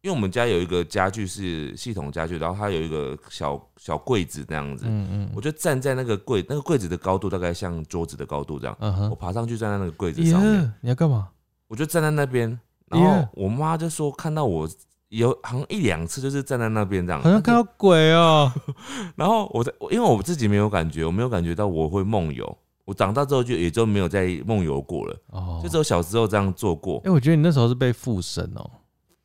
[0.03, 11.29] 因为我们家有一个家具是系统家具，然后它有一个小小柜子那样子，嗯嗯，我就站在那个柜，那个柜子的高度大概像桌子的高度这样，我嗯哼，爬上去站在那个柜子上面，耶，你要干嘛？
[11.69, 14.69] 我就站在那边，然后我妈就说看到我。
[15.11, 18.51] 有好像一两次就是站在那边这样，好像看到鬼哦。
[19.15, 27.11] 然后我在，因为我自己没有感觉，我没有感觉到我会梦游，我长大之后就也就没有再梦游过了，哦，就只有小时候这样做过哎、。
[27.11, 28.71] 我觉得你那时候是被附身哦。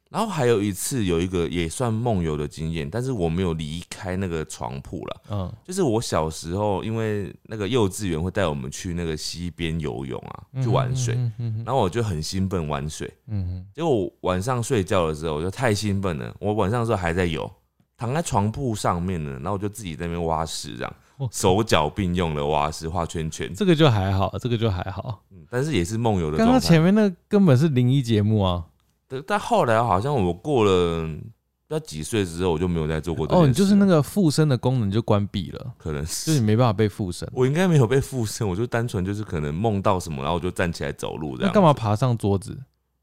[0.09, 5.21] 然后还有一次有一个也算梦游的经验，但是我没有离开那个床铺了。
[5.29, 13.13] 嗯，就是我小时候，因为那个幼稚园会带我们去那个溪边游泳啊，去玩水，嗯嗯嗯然后我就很兴奋玩水。
[13.27, 17.47] 嗯结果我晚上睡觉的时候，我就太兴奋了，我晚上的时候还在游，
[17.95, 20.95] 躺在床铺上面呢，然后我就自己在那边挖屎，这样哦
[21.31, 23.53] 手脚并用的挖屎，画圈圈。
[23.53, 25.23] 这个就还好，这个就还好。
[25.31, 26.47] 嗯，但是也是梦游的刚。
[26.47, 28.65] 刚前面那个根本是灵异节目啊。
[29.07, 37.27] 对，但后来好像我过了不知道几岁之后，我就没有再做过这哦，你就是那个附身的功能就关闭了，可能是就是你没办法被附身。
[37.33, 41.51] 我应该没有被附身，我就单纯就是可能梦到什么，然后我就站起来走路这样。
[41.51, 41.73] 那干嘛？
[41.73, 42.57] 爬上桌子？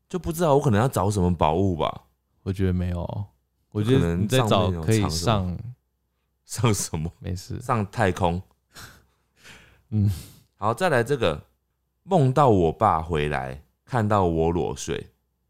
[0.08, 2.02] 就不知道我可能要找什么宝物吧？
[2.44, 3.00] 我觉得没有，
[3.72, 5.58] 我可觉得能你在找可以上，
[6.46, 7.12] 上什么？
[7.18, 7.60] 没事。
[7.60, 8.40] 上太空？
[9.90, 10.10] 嗯，
[10.56, 11.42] 好，再来这个
[12.04, 15.08] 梦到我爸回来，看到我裸睡，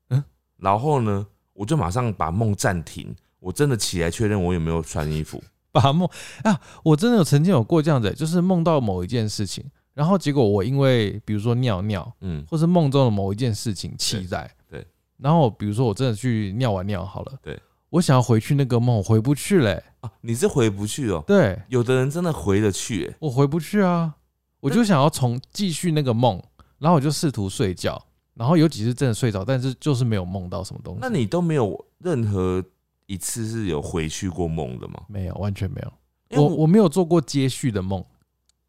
[0.09, 0.25] 嗯
[0.57, 5.43] 然后呢，我就马上把梦暂停，我真的起来确认我有没有穿衣服。
[5.71, 6.09] 把梦
[6.43, 14.87] 啊，我真的有曾经有过这样子，就是梦到某一件事情，然后结果我因为比如说尿尿，嗯，或是梦中的某一件事情气在，对
[15.19, 21.23] 然后比如说我真的去尿完尿好了，对，我想要回去那个梦，我回不去嘞、啊，你是回不去哦。
[21.27, 21.61] 对。
[21.69, 24.17] 有的人真的回得去、欸，我回不去啊，
[24.61, 26.43] 我就想要从继续那个梦，
[26.79, 28.01] 然后我就试图睡觉，
[28.35, 32.63] 然后有几次真的睡着，但是就是没有梦到什么东西，那你都没有任何
[33.07, 35.03] 一次是有回去过梦的吗？
[35.09, 38.05] 没有，完全没有，我我没有做过接续的梦，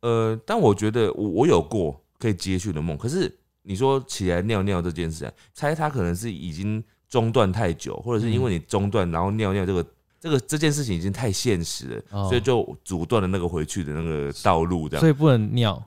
[0.02, 9.86] 呃，但我觉得我我有过可以接续的梦，可是你说起来尿尿这件事啊，猜他可能是已经中断太久，或者是因为你中断然后尿尿这个
[10.20, 12.28] 这个这件事情已经太现实了，哦。
[12.28, 15.00] 所以就阻断了那个回去的那个道路这样。
[15.00, 15.82] 所以不能尿，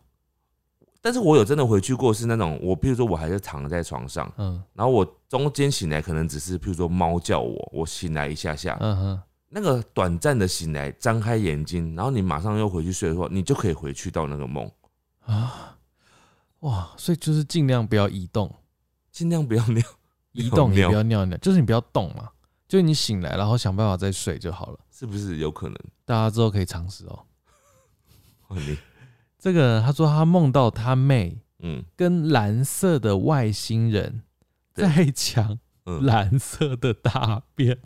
[1.00, 4.62] 但是我有真的回去过，是那种我譬如说我还是躺在床上，嗯。
[4.74, 14.70] 然后我中间醒来可能只是譬如说猫叫我，我醒来一下下，嗯哼，那个短暂的醒来，张开眼睛，然后你马上又回去睡的话，你就可以回去到那个梦，
[15.26, 15.76] 啊，
[16.60, 18.54] 哇，所以就是尽量不要移动，
[19.10, 19.82] 尽量不要尿。
[20.32, 22.28] 移动你不要尿尿，就是你不要动嘛，
[22.68, 24.78] 就你醒来然后想办法再睡就好了。
[24.90, 25.76] 是不是有可能？
[26.04, 27.24] 大家之后可以尝试哦。
[29.38, 34.22] 这个他说他梦到他妹嗯跟蓝色的外星人
[34.74, 37.78] 在抢嗯，蓝色的大便，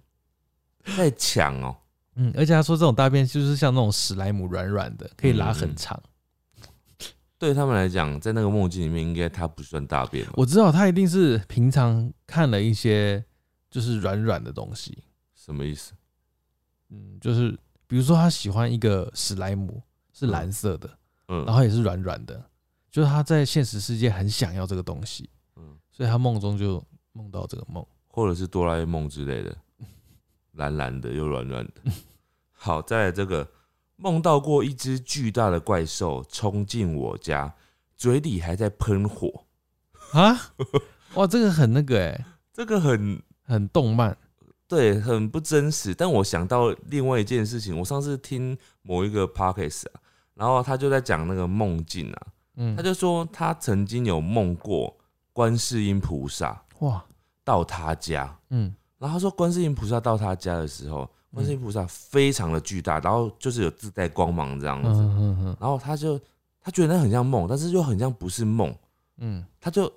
[0.96, 1.76] 在抢哦，
[2.16, 6.02] 嗯，而且他说这种大便就是像那种史莱姆软软的，可以拉很长。
[7.44, 10.32] 对他们来讲，在那个梦境里面，应该它不算大便吧？
[10.36, 13.22] 我知道他一定是平常看了一些
[13.70, 15.04] 就是软软的东西，
[15.34, 15.92] 什么意思？
[16.90, 17.50] 嗯，就是
[17.86, 20.88] 比如说他喜欢一个史莱姆是蓝色的，
[21.28, 22.50] 嗯，然后也是软软的，
[22.90, 27.84] 就是他在现实世界很想要这个东西，嗯，所以他梦中就梦到这个梦。
[28.08, 29.56] 或者是哆啦 A 梦之类的，
[30.52, 31.72] 蓝蓝的又软软的。
[32.52, 33.46] 好，再来这个，
[33.96, 37.54] 梦到过一只巨大的怪兽冲进我家，
[37.96, 39.44] 嘴里还在喷火，
[40.12, 40.52] 啊，
[41.14, 44.16] 哇，这个很那个哎、这个很很动漫。
[44.66, 45.94] 对，很不真实。
[45.94, 50.00] 但我想到另外一件事情，我上次听某一个 podcast 啊，
[50.34, 52.26] 然后他就在讲那个梦境啊，
[52.56, 52.74] 嗯。
[52.74, 54.96] 他，就说他曾经有梦过
[55.32, 57.04] 观世音菩萨哇，
[57.44, 58.74] 到他家，嗯。
[58.98, 66.18] 然后他说观世音菩萨到他家的时候，观世音菩萨非常的巨大，然后就是有自带光芒这样嗯子，嗯嗯然后他就
[66.60, 68.74] 他觉得那很像梦，但是又很像不是梦，
[69.18, 69.92] 嗯，他就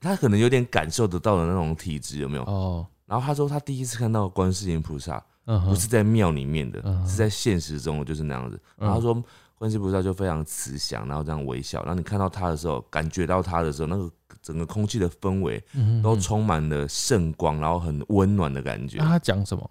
[0.00, 2.42] 他可能有点感受得到的那种体质有没有？
[2.44, 8.56] 哦，然后他说他第一次看到观世音菩萨嗯，不是在庙里面的，嗯是在现实中的，就是那样子。
[8.78, 9.22] 嗯然后他说
[9.56, 14.10] 观世音菩萨就非常慈祥，然后这样微笑，然后你看到他的时候，感觉到他的时候，那个
[14.42, 19.04] 整个空气的氛围嗯都充满了圣光，然后很温暖的感觉那。
[19.06, 19.70] 他讲什么？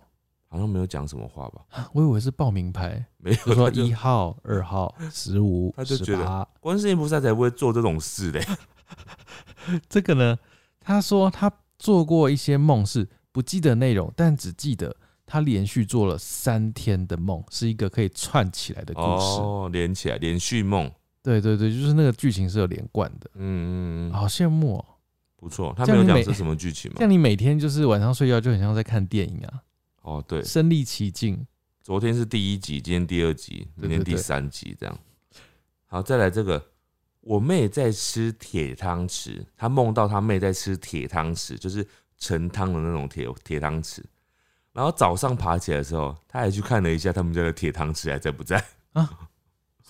[0.54, 1.62] 好像没有讲什么话吧？
[1.72, 6.48] 啊我以为是报名牌，没有，就说他就一号、二号、十五、 他就觉得十八。
[6.60, 8.46] 观世音菩萨才不会做这种事嘞。
[9.90, 10.38] 这个呢，
[10.80, 19.42] 他说他做过一些梦是不记得内容，但只记得他连续做了三天的梦，是一个可以串起来的故事。
[19.42, 20.92] 哦，连起来，连续梦，
[21.24, 24.86] 对对对，就是那个剧情是有连贯的，嗯嗯嗯，好羡慕哦。
[25.36, 25.74] 不错。
[25.76, 26.98] 他没有这样你每讲是什么剧情吗？
[27.00, 29.60] 这样你每天就是晚上睡觉就很像在看电影啊，
[30.04, 31.46] 哦，对，身临其境。
[31.82, 35.00] 昨天是第一集，今天第二集，明天第三集，这样。
[35.86, 36.66] 好，再来这个，
[37.20, 41.86] 我妹在吃铁汤匙，她梦到她妹在吃铁汤匙，就是
[42.18, 44.00] 盛汤的那种铁铁汤匙。
[44.72, 48.64] 然后早上爬起来的时候，她还去看了一下他们家的铁汤匙还在不在。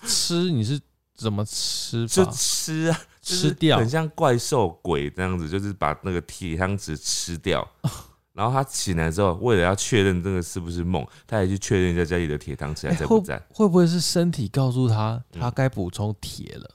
[0.02, 0.80] 吃你是
[1.14, 2.30] 怎么吃就法？
[2.32, 7.66] 吃啊，就是吃掉很像怪兽鬼那样子，就是把那个铁汤匙吃掉。
[8.34, 13.42] 然后他醒来之后，为了要确认这个是不是梦，他也去确认一下家里的铁汤匙还哎会在不在。
[13.50, 16.70] 会不会是身体告诉他嗯他该补充铁了？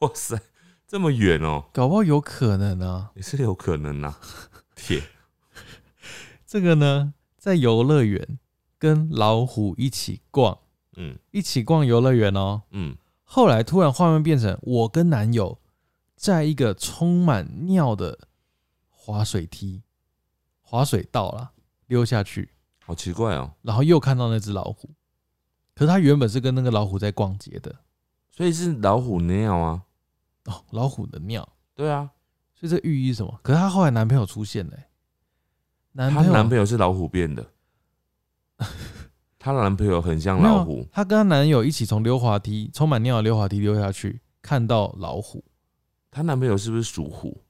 [0.00, 0.38] 哇塞，
[0.86, 3.10] 这么远哦，搞不好有可能啊。
[3.14, 4.20] 也是有可能啊、
[4.76, 5.02] 铁
[6.46, 8.38] 这个呢，在游乐园
[8.78, 10.58] 跟老虎一起逛，
[10.96, 12.62] 嗯一起逛游乐园哦。
[12.70, 15.58] 嗯，后来突然画面变成我跟男友
[16.14, 18.18] 在一个充满尿的
[18.88, 19.82] 滑水梯、
[20.70, 21.50] 滑水道啦
[21.86, 22.52] 溜下去，
[22.84, 23.50] 好奇怪哦。
[23.62, 24.90] 然后又看到那只老虎。
[25.74, 27.74] 可是他原本是跟那个老虎在逛街的
[28.30, 29.82] 所以是老虎尿啊？
[30.44, 32.10] 哦，老虎的尿，对啊，
[32.54, 33.40] 所以这寓意是什么？
[33.42, 34.88] 可是她后来男朋友出现了欸、
[35.92, 37.50] 男她朋友男朋友是老虎变的，
[39.38, 45.42] 她男朋友很像没有老虎，她跟她男友一起从溜滑梯充满尿的溜滑梯溜下去，看到老虎。
[46.10, 47.42] 她男朋友是不是属虎？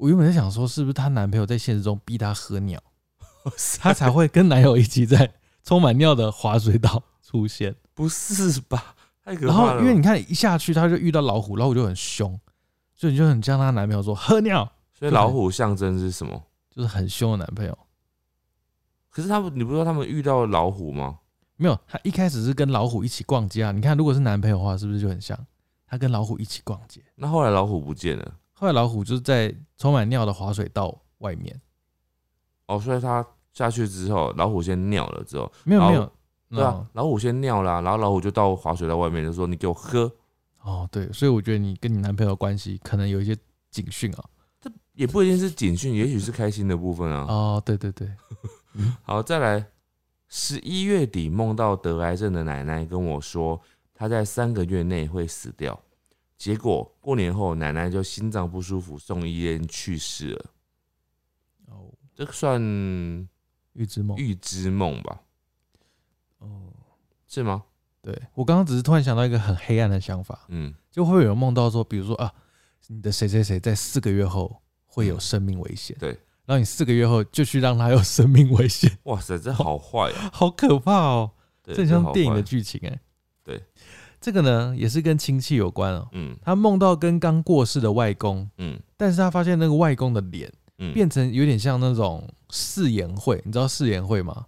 [0.00, 2.82] 我原本在想说，是不是她男朋友在现实中逼她喝尿，
[3.78, 5.30] 她才会跟男友一起在
[5.62, 7.76] 充满尿的滑水道出现。
[7.92, 8.94] 不是吧？
[9.22, 9.74] 太可然怕了。
[9.74, 12.40] 后因为你看一下去，她就遇到老虎，老虎就很凶，
[12.94, 16.42] 所以你就很像她男朋友说喝尿，所以老虎象征是什么？
[16.74, 17.78] 就是很凶的男朋友。
[19.10, 21.18] 可是他们，你不是说他们遇到老虎吗？
[21.56, 23.70] 没有，他一开始是跟老虎一起逛街啊。
[23.70, 25.38] 你看，如果是男朋友的话，是不是就很像？
[25.86, 31.58] 他跟老虎一起逛街，那后来老虎不见了，后来老虎就是在充满尿的滑水道外面，
[32.66, 36.12] 哦，所以它下去之后，老虎先尿了之后，没有没有，
[36.50, 40.12] 对啊，老虎先尿啦，然后老虎就到滑水道外面就说：“你给我喝。
[40.60, 43.34] 哦，对，所以我觉得你跟你男朋友的关系可能有一些
[43.70, 44.24] 警讯啊。”
[44.92, 47.24] 也不一定是警讯，也许是开心的部分啊。
[47.26, 48.06] 哦，对对对，
[49.00, 49.64] 好，再来，
[50.28, 53.58] 十一月底梦到得癌症的奶奶跟我说，
[53.94, 55.80] 她在三个月内会死掉。
[56.40, 60.46] 结果过年后，奶奶就心脏不舒服，送医院去世了。
[61.66, 62.58] 哦，这个算
[63.74, 64.16] 预知梦。
[64.16, 65.20] 预知梦吧？
[66.38, 66.72] 哦，
[67.28, 67.64] 是吗？
[68.00, 72.32] 对我刚刚只是突然想到一个很黑暗的想法，嗯，就会有人梦到说，比如说啊，
[72.86, 76.08] 你的谁谁谁在四个月后会有生命危险，对，
[76.46, 80.30] 然后你四个月后就去让他有生命危险，哇塞，这好坏啊！
[80.32, 82.98] 好可怕哦，对这很像好电影的坏剧情哎。
[83.44, 83.62] 对，
[84.20, 86.08] 这个呢也是跟亲戚有关哦。
[86.12, 86.36] 嗯。
[86.42, 88.78] 他梦到跟刚过世的外公，嗯。
[88.96, 94.46] 但是他发现那个外公的脸嗯，变成有点像那种誓言会，你知道誓言会吗？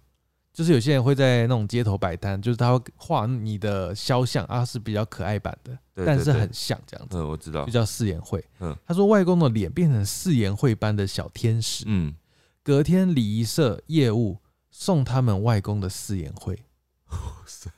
[0.51, 7.65] 就是有些人会在那种街头摆摊，就是他会画你的肖像啊，是比较可爱版的，但是很像这样子，嗯，我知道。
[7.65, 8.43] 就，叫誓言会。
[8.59, 8.75] 嗯。
[8.85, 12.13] 他说外公的脸变成誓言会般的小天使，嗯，
[12.61, 14.37] 隔天礼仪社业务
[14.69, 16.63] 送他们外公的誓言会，
[17.09, 17.71] 哇塞，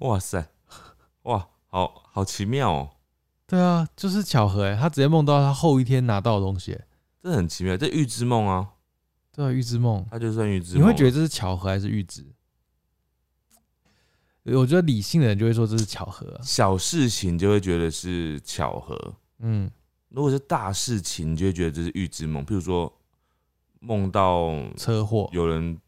[0.00, 0.18] 哇，
[1.66, 2.90] 好好奇妙哦，
[3.46, 6.86] 对啊，就是巧合哎，他直接梦到他后一天拿到的东西欸，
[7.20, 8.68] 这很奇妙，这预知梦啊，
[9.32, 10.82] 对啊，预知梦，他就算预知梦。
[10.82, 12.24] 你会觉得这是巧合还是预知？
[14.44, 19.70] 我觉得理性的人就会说这是巧合啊、小事情就会觉得是巧合，嗯，
[20.08, 22.42] 如果是大事情，你就会觉得这是预知梦。
[22.46, 22.90] 譬如说
[23.80, 25.78] 梦到车祸，有人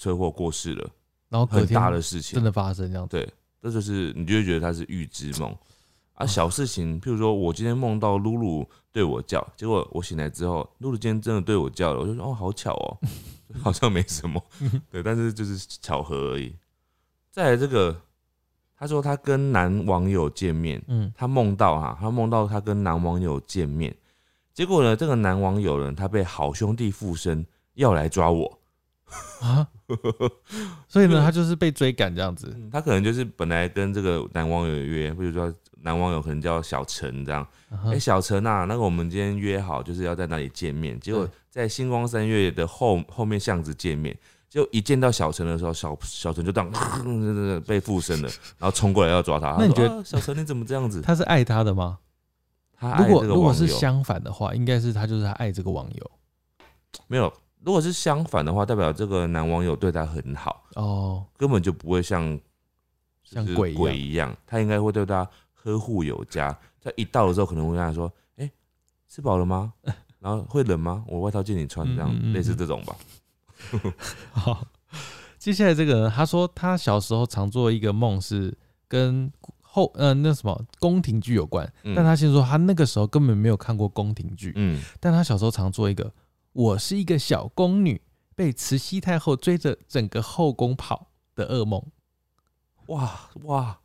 [0.00, 0.90] 车祸过世了，
[1.28, 5.56] 然后很大的事情真，的发生这样子，对，这就是你就会觉得它是预知梦。
[6.14, 12.98] 啊，小事情，譬如说我今天梦到露露对我叫，结果我醒来之后，露露今天真的对我叫了，我就说哦，好巧哦，
[13.62, 14.44] 好像没什么，
[14.90, 16.56] 对，但是就是巧合而已。
[17.30, 17.96] 再来这个，
[18.76, 23.96] 他说他跟男网友见面，嗯，他梦到哈，他梦到他跟男网友见面，
[24.52, 28.57] 结果呢，这个男网友呢，他被好兄弟附身，要来抓我。
[29.40, 29.66] 啊，
[30.88, 37.46] 所以呢，他就是被追赶这样子，他可能就是本来跟这个男网友约，比如说男网友可能叫小陈这样，
[37.86, 44.16] 哎、小陈啊，那个我们今天约好就是要在那里见面，结果在星光三月的后后面巷子见面。
[44.50, 46.70] 就一见到小陈的时候，小小陈就当
[47.68, 49.52] 被附身了，然后冲过来要抓他。
[49.52, 51.02] 他那你觉得啊小陈你怎么这样子？
[51.02, 51.98] 他是爱他的吗？
[52.74, 56.10] 他爱如果如果是相反的话，应该是他就是他爱这个网友
[57.08, 57.30] 没有，
[57.64, 62.38] 如果是相反的话，代表这个男网友对他很好，哦，根本就不会像
[63.24, 63.80] 像鬼一样。
[63.80, 66.56] 鬼一样，他应该会对他呵护有加。
[66.80, 68.50] 他一到的时候，可能会跟他说：“哎、
[69.08, 69.72] 吃饱了吗？
[70.20, 71.04] 然后会冷吗？
[71.08, 72.96] 我外套借你穿，这样、嗯嗯嗯类似这种吧。
[74.30, 74.66] 好，
[75.38, 78.56] 接下来这个人，他说他小时候常做一个梦是
[78.86, 79.30] 跟
[79.60, 81.94] 后呃那什么宫廷剧有关，嗯。
[81.94, 86.10] 但他先说他那个时候根本没有看过宫廷剧，嗯，但他小时候常做一个
[86.58, 88.02] 我是一个小宫女
[88.34, 91.80] 被慈禧太后追着整个后宫跑的噩梦。
[92.86, 93.78] 哇哇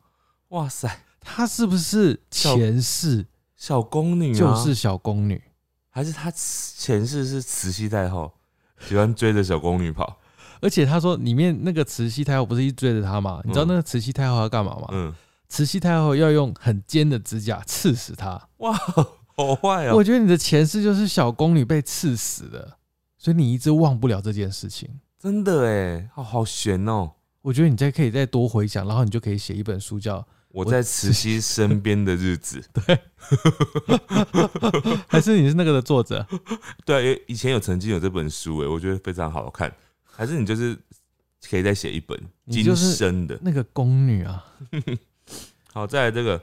[0.48, 5.40] 哇塞，她是不是前世小宫女啊，就是小宫女？
[5.88, 8.32] 还是她前世是慈禧太后，
[8.80, 10.18] 喜欢追着小宫女跑？
[10.60, 13.40] 而且她说里面那个慈禧太后不是一直追着她吗？
[13.44, 14.88] 你知道嗯那个慈禧太后要干嘛吗？
[14.90, 15.14] 嗯，
[15.48, 18.48] 慈禧太后要用很尖的指甲刺死她。
[18.56, 18.76] 哇，
[19.36, 20.04] 好坏哦我！
[20.04, 22.78] 觉得你的前世就是小宫女被刺死的，
[23.18, 24.88] 所以你一直忘不了这件事情。
[25.18, 27.12] 真的哎，好好悬哦。
[27.42, 32.98] 我觉得你再可以再多回想，然后你就可以写一本书叫我在慈禧身边的日子， 对
[35.08, 36.26] 还是你是那个的作者？
[36.84, 39.74] 对啊，以前有曾经有这本书哎，我觉得非常好看。
[40.04, 40.78] 还是你就是
[41.50, 42.16] 可以再写一本
[42.48, 43.36] 今生的。
[43.42, 44.44] 那个宫女啊，
[45.72, 46.40] 好，再来这个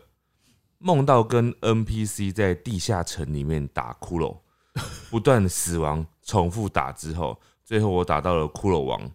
[0.81, 4.35] 梦到跟 NPC 在地下城里面打骷髅，
[5.11, 9.11] 不断死亡，重复打之后，最后我打到了骷髅王，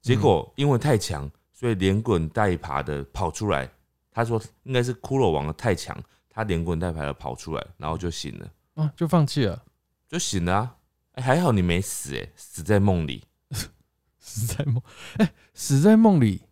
[0.00, 3.68] 结果因为太强，所以连滚带爬的跑出来。
[4.12, 5.96] 他说应该是骷髅王太强，
[6.28, 9.62] 他连滚带爬的跑出来，然后就醒了，啊，就放弃了，
[10.08, 10.76] 就醒了啊！
[11.12, 13.24] 哎、还好你没死哎、死在梦里。
[14.20, 14.82] 死在梦，
[15.16, 16.42] 哎、死在梦里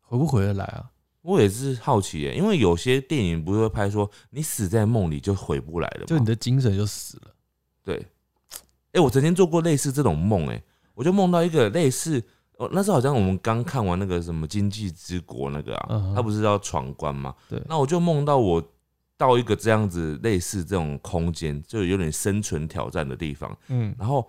[0.00, 0.90] 回不回得来啊？
[1.26, 6.06] 我也是好奇耶、因为有些电影不是会拍说你死在梦里就回不来了吗？
[6.06, 7.34] 就你的精神就死了。
[7.82, 8.06] 对，
[8.92, 10.62] 哎、我曾经做过类似这种梦，哎，
[10.94, 12.22] 我就梦到一个类似，
[12.58, 17.34] 哦，那时候好像我们刚看完那个什么《经济之国》那个啊，他不是要闯关吗？
[17.48, 18.62] 对那我就梦到我
[19.16, 24.28] 到一个这样子类似这种空间，就有点生存挑战的地方，嗯然后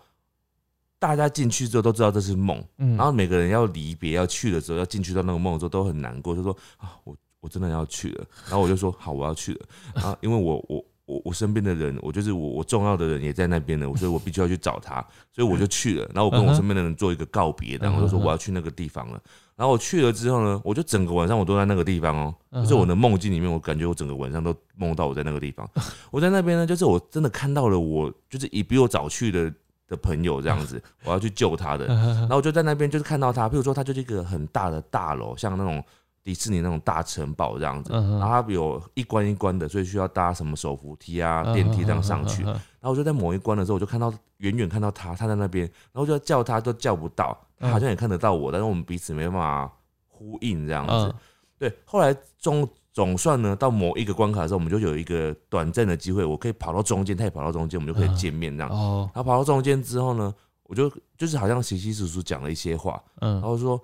[1.00, 8.26] 大家进去之后都知道这是梦，嗯，然后每个人要离别要去的时候，要进去到那个梦的时候都很难过，就说啊，我我真的要去了。
[8.46, 9.66] 然后我就说好，我要去了。
[9.96, 14.96] 然 后，因为我我我我身边的人，我就是我我重要的人也在那边了，所以我必须要去找他，
[15.32, 16.10] 所以我就去了。
[16.14, 19.22] 然后我跟我身边的人做一个告别，然后我就说我要去那个地方了。
[19.56, 25.68] 然后我去了之后呢，我就整个晚上我都在那个地方哦，就是我的梦境里面，我感觉我整个晚上都梦到我在那个地方。
[26.12, 29.52] 我在那边呢，就是我真的看到了我就是以比我早去的
[29.88, 31.86] 的朋友这样子，我要去救他的。
[31.86, 35.84] 然后我就在那边就是看到他，譬如说他就是一个很大的大楼，像那种
[36.24, 42.44] 迪士尼那种大城堡这样子，然后它有一关一关的，所以需要搭什么手扶梯啊、嗯电梯这样上去。
[42.44, 49.72] 嗯然后我就在某一关的时候，我就看到远远看到他，他在那边，然后就叫他都叫不到，他好像也看得到我，但是我们彼此没办法
[50.08, 50.94] 呼应这样子。
[50.94, 51.14] 嗯
[51.60, 58.72] 对，后来总总算呢，到某一个关卡的时候，我们就有一个短暂的机会，我可以跑到中间，他也跑到中间，我们就可以见面这样。
[58.72, 60.34] 哦，然后跑到中间之后呢，
[60.64, 63.80] 我就就是好像琪琪叔叔讲了一些话，嗯然嗯后说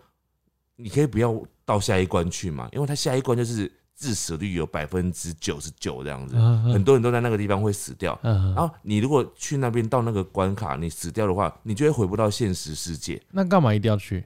[0.77, 8.19] 你可以不要到下一关去嘛，因为他下一关就是致死率有百分之九十九这样子，嗯很多人都在那个地方会死掉。
[8.23, 13.21] 嗯，然后你如果去那边到那个关卡，你死掉的话，你就会回不到现实世界。
[13.29, 14.25] 那干嘛一定要去？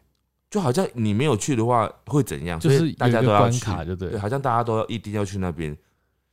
[0.50, 2.60] 就好像你没有去的话会怎样？
[2.60, 5.76] 就是大家都要去对对，好像大家都要一定要去那边。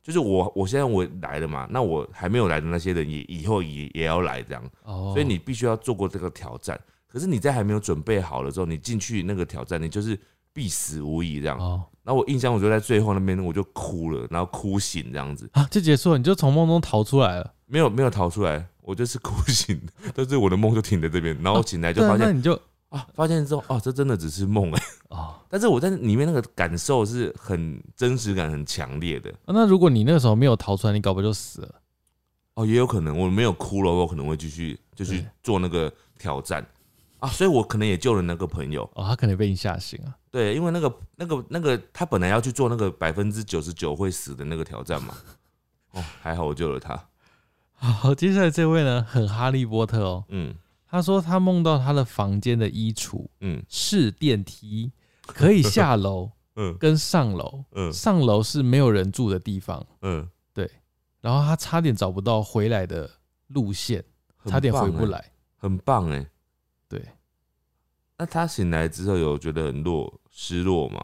[0.01, 6.79] 就是我，我现在我来了嘛，那我还没有来的那些人也以后也也要来这样，哦，所以你必须要做过这个挑战。
[7.07, 10.19] 可是你在还没有准备好了之后，你进去那个挑战，你就是
[10.53, 11.57] 必死无疑这样。
[11.57, 17.53] 哦然后我印象，我就在最后那边我就哭了，然后哭醒这样子，啊，就结束了，你就从梦中逃出来了。
[17.65, 19.81] 没有没有逃出来，我就是哭醒，
[20.13, 22.53] 但是我的梦就停在这边，然后醒来就发现那你就
[22.95, 24.83] 啊，发现之后哦，这真的只是梦哎。
[25.09, 31.75] 哦， 但是我在里面那个感受是很真实感很强烈的啊那如果你那个时候没有逃出来，你搞不就死了。
[32.53, 36.65] 哦，也有可能我没有哭了，我可能会继续就去做那个挑战
[37.19, 40.15] 啊，所以我可能也救了那个朋友，哦，他可能被你吓醒啊。
[40.31, 45.13] 对，因为那个那个那个他本来要去做那个百分之九十九会死的那个挑战嘛，
[45.91, 47.07] 哦，还好我救了他，
[47.73, 50.23] 好，接下来这位呢，很哈利波特哦。
[50.29, 50.55] 嗯
[50.95, 54.93] 他说他梦到他的房间的衣橱嗯是电梯，
[55.25, 57.65] 可以下楼 嗯跟上楼。
[57.73, 60.71] 嗯上楼是没有人住的地方，嗯，对
[61.19, 63.11] 然后他差点找不到回来的
[63.47, 64.01] 路线，
[64.37, 65.33] 很差点回不来。
[65.57, 66.25] 很棒哎。
[66.87, 67.05] 对，
[68.17, 71.01] 那他醒来之后有觉得很落失落吗？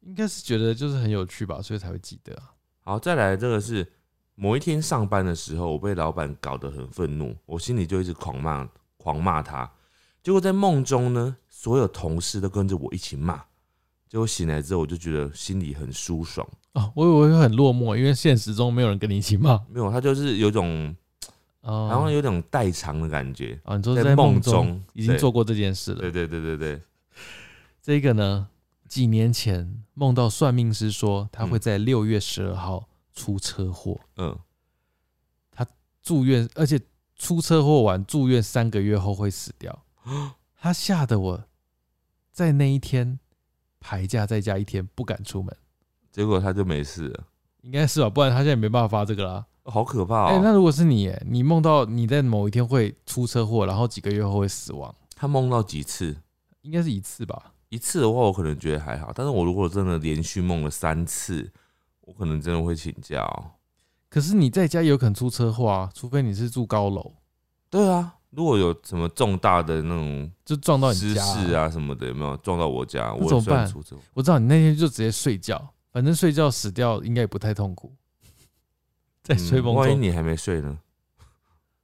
[0.00, 2.54] 应该是觉得就是很有趣吧，所以才会记得啊。
[2.80, 3.86] 好，再来这个是
[4.34, 8.68] 某一天上班的时候，我被老板搞得很愤怒，我心里就一直狂骂
[9.08, 9.70] 狂骂他。
[10.22, 13.42] 结果在梦中呢，所有同事都跟着我一起骂。
[14.06, 16.46] 结果醒来之后，我就觉得心里很舒爽。
[16.74, 19.58] 哦，我以为会很落寞，因为现实中没有人跟你一起骂。
[19.70, 20.94] 没有，他就是有种
[21.62, 23.58] 哦，好像有种代偿的感觉。
[23.64, 26.00] 哦，你说在在梦梦中中已经做过这件事了。
[26.00, 26.82] 对对对对对，
[27.80, 28.48] 这个呢，
[28.86, 34.38] 几年前梦到算命师说他会嗯在六月十二号出车祸，嗯，
[35.50, 35.66] 他
[36.02, 36.78] 住院，而且
[37.18, 39.84] 出车祸完住院三个月后会死掉。
[40.60, 41.44] 他吓得我
[42.32, 43.18] 在那一天
[43.78, 45.54] 排假在家一天不敢出门。
[46.10, 47.24] 结果他就没事了。
[47.62, 49.44] 应该是吧，不然他现在也没办法发这个啦。
[49.64, 50.40] 好可怕哦哎、哦！
[50.42, 56.16] 那如果是你耶，你梦到你在某一天会出车祸，然后几个月后会死亡，他梦到几次？
[56.62, 57.52] 应该是一次吧？
[57.68, 61.52] 一次的话，我可能觉得还好，但是我如果真的连续梦了三次，
[62.00, 63.50] 我可能真的会请假哦。
[64.08, 67.14] 可是你在家也有可能出车祸啊，除非你是住高楼，
[67.68, 73.12] 对啊，如果有什么重大的那种就撞到你失家、事啊什么的，有没有撞到我家？
[73.14, 73.72] 我怎么办
[74.14, 77.94] 我知道你那天就直接睡觉，反正睡觉死掉应该也不太痛苦，
[79.22, 80.02] 在吹风嗯万一中。
[80.02, 80.78] 你还没睡呢？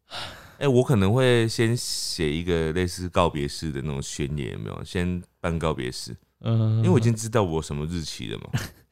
[0.59, 4.85] 哎、我可能会先写一个类似告别式的那种宣言，有没有？
[4.85, 8.51] 先办告别式，嗯，因为我已经知道我什么日期了嘛。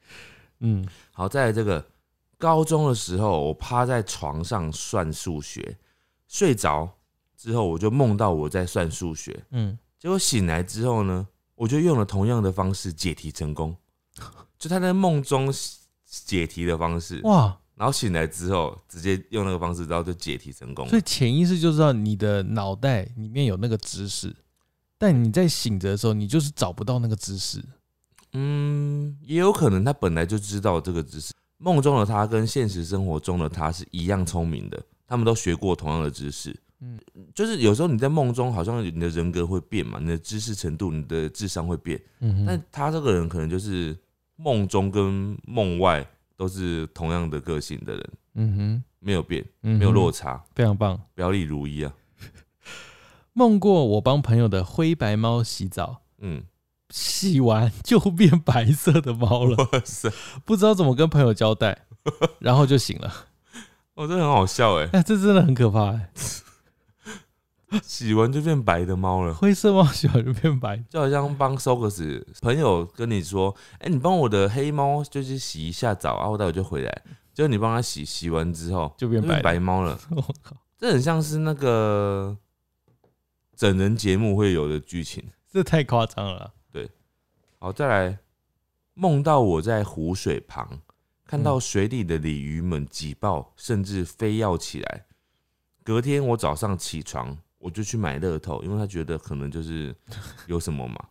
[0.59, 1.83] 嗯好，再来这个
[2.37, 5.77] 高中的时候，我趴在床上算数学，
[6.27, 6.89] 睡着
[7.37, 13.75] 之后我就梦到我在算数学，嗯，结果醒来之后呢，我就用了同样的方式解题成功，
[14.57, 15.53] 就他在梦中
[16.05, 20.87] 解题的方式，哇，然后醒来之后直接用那个方式，然后就解题成功。
[20.87, 20.97] 所。
[20.97, 24.35] 以潜意识就知道你的脑袋里面有那个知识，
[24.97, 27.63] 但你在醒着的时候，你就是找不到那个知识。
[28.33, 31.33] 嗯，也有可能他本来就知道这个知识，
[31.63, 36.53] 梦中的他跟现实生活中的他是一样聪明的，他们都学过同样的知识。
[36.81, 36.99] 嗯。
[37.33, 43.97] 就是有时候你在梦中，好像你的人格会变嘛，你的知识程度、你的智商会变，嗯哼，但他这个人可能就是
[44.35, 46.05] 梦中跟梦外
[46.35, 50.99] 都是同样的个性的人，嗯哼，没有变，嗯没有落差，非常棒。
[51.15, 51.93] 表里如一啊。
[53.31, 56.43] 梦过我帮朋友的灰白猫洗澡，嗯，
[56.93, 60.13] 洗完就变白色的猫了，哇塞，
[60.45, 61.87] 不知道怎么跟朋友交代，
[62.37, 63.11] 然后就醒了。
[63.95, 66.11] 哦，这很好笑哎，哎，这真的很可怕哎！
[67.81, 69.33] 洗完就变白的猫了。
[69.33, 77.01] 灰色猫洗完就变白，就好像帮 Socus 朋友跟你说，哎、你帮我的黑猫就是洗一下澡啊，我待会就回来。
[77.33, 79.41] 结果你帮它洗，洗完之后就就变白了。
[79.41, 79.99] 白猫了。
[80.11, 82.37] 我靠，这很像是那个
[83.55, 85.23] 整人节目会有的剧情。
[85.51, 86.51] 这太夸张了啦。
[87.63, 88.17] 好，再来，
[88.93, 90.81] 梦到我在湖水旁，
[91.25, 95.05] 看到嗯水里的鲤鱼们挤爆，甚至非要起来。
[95.81, 99.95] 隔天我早上起床，我就去买乐透，因为他觉得可能就是
[100.47, 101.05] 有什么嘛，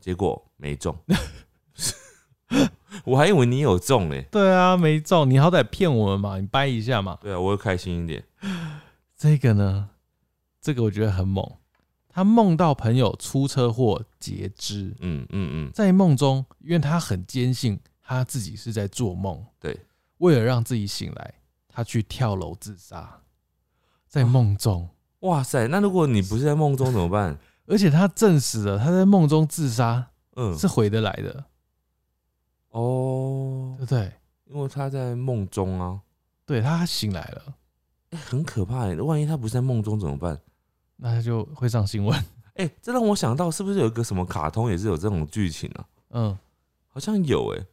[0.00, 0.96] 结果没中。
[3.04, 7.18] 我还以为你有中嘞，对啊，没中，你好歹骗我们嘛，你掰一下嘛。
[7.20, 8.24] 对啊，我会开心一点。
[9.14, 9.90] 这个呢，
[10.58, 11.58] 这个我觉得很猛。
[12.18, 21.34] 他梦到朋友出车祸截肢，嗯嗯嗯，在梦中，因为他很坚信他自己是在做梦，对，为了让自己醒来，
[21.68, 23.20] 他去跳楼自杀，
[24.08, 24.88] 在梦中，
[25.20, 27.38] 哇塞，那如果你不是在梦中怎么办？
[27.68, 31.44] 而且他证实了他在梦中自杀嗯，是回得来的，
[32.70, 33.76] 哦。
[33.78, 34.12] 对，不对？
[34.46, 36.00] 因为他在梦中啊，
[36.44, 37.54] 对他醒来了，
[38.10, 40.40] 欸很可怕哎，万一他不是在梦中怎么办？
[40.98, 42.24] 那他就会上新闻。
[42.54, 45.84] 哎、这让我想到，是不是有一个什么卡通也是有这种剧情啊？
[46.10, 46.38] 嗯，
[46.88, 47.64] 好像有哎、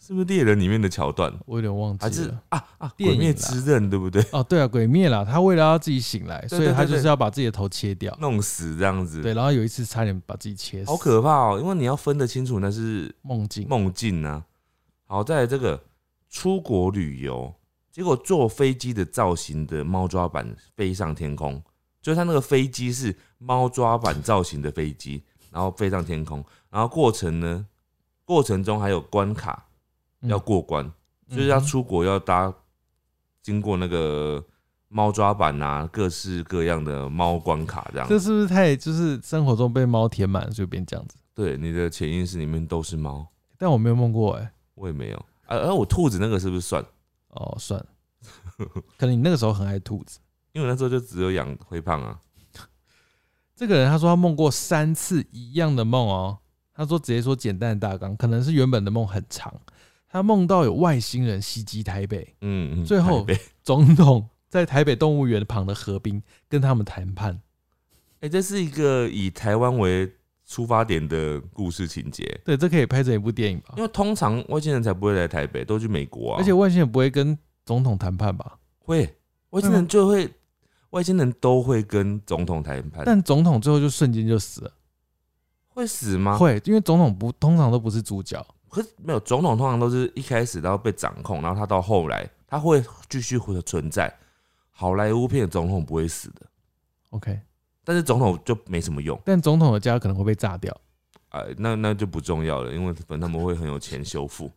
[0.00, 1.32] 是不是猎人里面的桥段？
[1.46, 2.42] 我有点忘还是记了。
[2.48, 4.20] 啊啊，电影啦鬼灭之刃对不对？
[4.32, 8.12] 哦，对啊，鬼灭啦，他为了要自己醒来，所以他就是要把自己的头切掉。
[8.20, 13.68] 弄死这样子，对，，然后有一次差点把自己切死，好可怕哦、因为你要分得清楚那是梦境。
[13.68, 14.44] 梦境啊。
[15.06, 15.80] 好，再来这个
[16.28, 17.54] 出国旅游，
[17.92, 21.62] 结果坐飞机的造型的猫抓板飞上天空，
[22.02, 27.66] 就是它那个飞机是猫抓板造型的飞机，然后飞上天空，然后过程呢，
[28.24, 29.64] 过程中还有关卡
[30.20, 30.92] 嗯要过关，
[31.30, 32.52] 就是要出国要搭
[33.40, 34.44] 经过那个
[34.88, 38.18] 猫抓板啊，各式各样的猫关卡这样这。
[38.18, 41.16] 是不是太就是生活中被猫填满，所以变这样子？
[41.34, 43.26] 对，你的潜意识里面都是猫，
[43.56, 45.16] 但我没有梦过哎、我也没有。
[45.46, 46.84] 啊，而我兔子那个是不是算？
[47.28, 47.86] 哦，算了，
[48.98, 50.18] 可能你那个时候很爱兔子。
[50.52, 52.18] 因为那时候就只有养灰胖啊。
[53.56, 56.38] 这个人他说他梦过三次一样的梦哦，
[56.74, 59.52] 他说直接说简单的大纲，可能是原本的梦很长。
[60.08, 63.26] 他梦到有外星人袭击台北，嗯，嗯最后
[63.64, 67.40] 总统在台北动物园旁的河滨跟他们谈判。
[68.20, 70.12] 哎、这是一个以台湾为
[70.46, 73.82] 出发点的故事情节，对，这可以拍成一部电影吧因？
[73.82, 76.38] 为通常外星人才不会来台北，都去美国啊。
[76.38, 78.58] 而且外星人不会跟总统谈判吧？
[78.80, 79.16] 会
[79.50, 80.30] 外星人就会，
[80.92, 84.72] 外星人都会跟总统谈判，但总统最后就瞬间就死了。
[85.68, 86.38] 会死吗？
[86.38, 88.44] 会，因为总统不通常都不是主角。
[88.68, 94.10] 可是没有，总统通常都是一开始然后被掌控，然后他到后来他会继续会存在。
[94.70, 96.46] 好莱坞片的总统不会死的
[97.10, 97.38] ，OK，
[97.84, 100.74] 但是总统就没什么用，但总统的家可能会被炸掉。
[101.28, 104.50] 哎、那那就不重要了，因为反正他们会很有钱修复。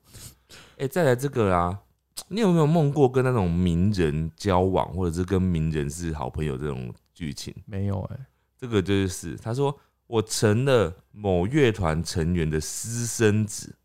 [0.77, 1.77] 哎、再来这个啊，
[2.30, 7.53] 你有没有梦过跟那种名人交往，或者是跟名人是好朋友这种剧情？
[7.66, 8.18] 没有哎、
[8.57, 13.76] 这个就是他说我成了某乐团成员的私生子，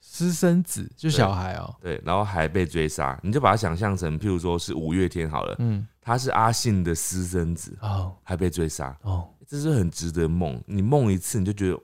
[0.00, 10.62] 私生子就小孩哦、对，然后还被追杀，你就把它想象成，譬如说是五月天好了，嗯，他是阿信的私生子，哦还被追杀，哦，这是很值得梦。
[10.66, 11.80] 你梦一次，你就觉得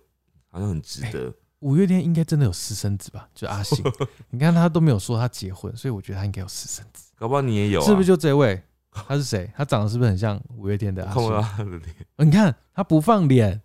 [0.50, 1.34] 好像很值得。
[1.60, 3.28] 五月天应该真的有私生子吧？
[3.34, 3.84] 就阿信，
[4.30, 8.06] 你看他都没有说他结婚，所以我觉得他应该有私生子，搞不好你也有、啊，是不是？
[8.06, 8.62] 就这位？
[8.90, 9.50] 他是谁？
[9.56, 11.82] 他长得是不是很像五月天的阿信？
[12.16, 13.60] 你看他不放脸，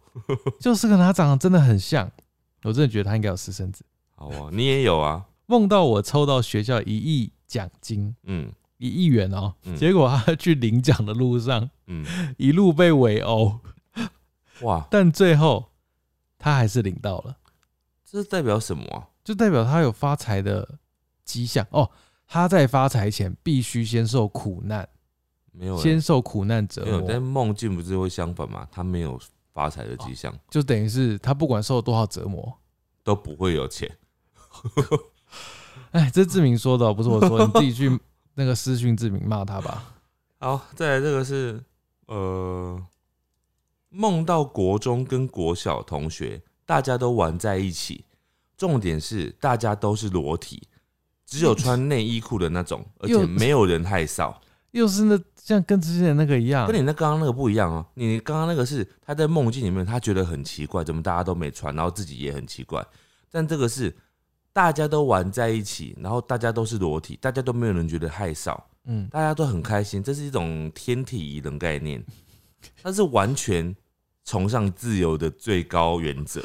[0.59, 2.09] 就是跟他长得真的很像。
[2.63, 3.83] 我真的觉得他应该有私生子。
[4.15, 8.51] 好啊，你也有啊，梦到我抽到学校一亿奖金，嗯。
[8.77, 9.75] 一亿元哦，嗯。
[9.77, 12.03] 结果他去领奖的路上嗯，
[12.37, 13.59] 一路被围殴，
[14.61, 15.71] 哇，但最后
[16.39, 17.37] 他还是领到了，
[18.11, 19.07] 这代表什么啊？
[19.23, 20.67] 就代表他有发财的
[21.23, 21.89] 迹象哦。
[22.27, 24.87] 他在发财前必须先受苦难，
[25.51, 28.67] 没有、欸，先受苦难折没有，但磨，梦境不是会相反吗？
[28.71, 29.19] 他没有
[29.53, 32.57] 发财的迹象，就等于是他不管受多少折磨，
[33.03, 33.89] 都不会有钱。
[35.91, 37.99] 哎，这是志明说的哦，不是我说，你自己去
[38.35, 39.93] 那个私讯志明骂他吧。
[40.39, 41.61] 好，再来这个是
[42.07, 42.81] 呃，
[43.89, 46.41] 梦到国中跟国小同学
[46.71, 48.05] 大家都玩在一起，
[48.55, 50.69] 重点是大家都是裸体，
[51.25, 54.33] 只有穿内衣裤的那种， 而且没有人害臊。
[54.71, 56.65] 又是那像跟之前那个一样。
[56.65, 62.81] 跟，你那刚刚那个不一样哦，你刚刚那个是他在梦境里面，他觉得很奇怪，怎么大家都没穿，然后自己也很奇怪。
[63.29, 63.93] 但这个是
[64.53, 72.01] 大家都玩在一起，然后大家都是裸体，大家都没有人觉得害臊，嗯，大家都很开心，这是一种天体仪的概念，
[72.81, 73.75] 它是完全
[74.23, 76.43] 崇尚自由的最高原则，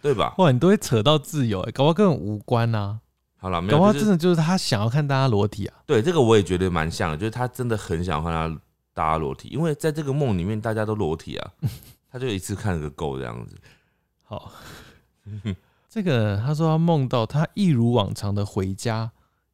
[0.00, 0.34] 对吧？
[0.38, 3.00] 哇，你都会扯到自由、欸，搞不好根本无关啊，
[3.36, 5.76] 好了，没搞不好有，真的就是他想要看大家裸体啊。
[5.86, 8.60] 对这个我也觉得蛮像的，就是他真的很想看他
[8.94, 11.52] 大家裸体，因为在这个梦里面大家都裸体啊，
[12.10, 13.56] 他就一次看个够这样子。
[14.24, 14.50] 好，
[15.88, 19.10] 这个他说他梦到他一如往常的回家，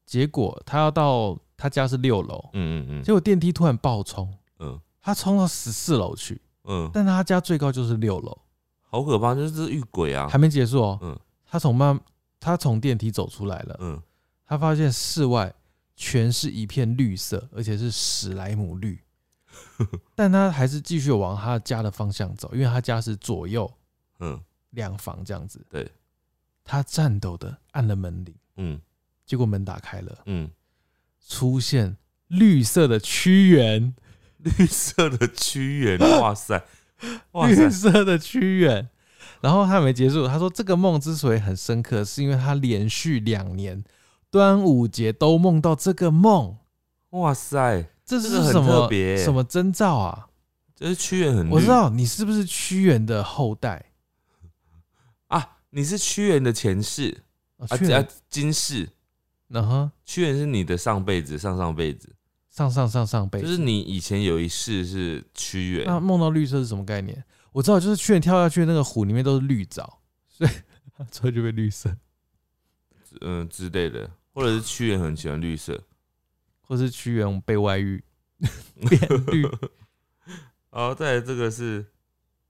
[0.06, 3.02] 结果他要到他家是六楼，嗯嗯嗯。
[3.02, 4.80] 结果电梯突然爆冲，嗯。
[5.04, 8.36] 他冲到十四楼去，嗯，但他家最高就是六楼，
[8.80, 10.28] 好可怕，就是遇鬼啊。
[10.28, 10.38] 还！
[10.38, 10.98] 没结束哦。
[11.02, 11.18] 嗯。
[11.46, 11.98] 他从慢，
[12.40, 14.00] 他从电梯走出来了，嗯，
[14.46, 15.52] 他发现室外
[15.96, 18.98] 全是一片绿色，而且是史莱姆绿。
[20.14, 23.70] 但他还是继续往他家的方向走，因为他家是左右
[24.20, 24.40] 嗯。
[24.70, 25.62] 两房这样子。
[25.68, 25.90] 对，
[26.64, 28.80] 他颤抖的按了门铃，嗯。
[29.26, 30.50] 结果门打开了，嗯，
[31.26, 31.96] 出现
[32.28, 33.94] 绿色的屈原，
[34.42, 36.64] 绿色的屈原， 哇塞，
[37.32, 38.88] 哇绿，色的屈原。
[39.40, 43.82] 然后他还没结束，他说这个梦之所以很深刻，是因为他连续两年
[44.30, 46.56] 端午节都梦到这个梦，
[47.10, 49.16] 哇塞，这是什么特别。
[49.16, 50.28] 什么征兆啊？
[50.74, 53.84] 这是屈原很我知道你是不是屈原的后代？
[55.26, 57.22] 啊，你是屈原的前世
[57.58, 57.66] 啊，
[58.28, 58.88] 今世，
[59.50, 62.14] 嗯哼，屈原是你的上辈子、上上辈子，
[62.52, 67.24] 上上上上辈子，就是你以前有一世是屈原，那梦到绿色是什么概念？
[67.50, 70.50] 我知道，就是屈原跳下去的那个湖里面都是绿藻，所以
[71.10, 71.96] 所以就被绿色，
[73.22, 75.82] 嗯、之类的，或者是屈原很喜欢绿色。
[76.64, 78.02] 或是屈原被外遇
[78.88, 79.42] 变绿。
[80.70, 81.84] 然后再来这个是，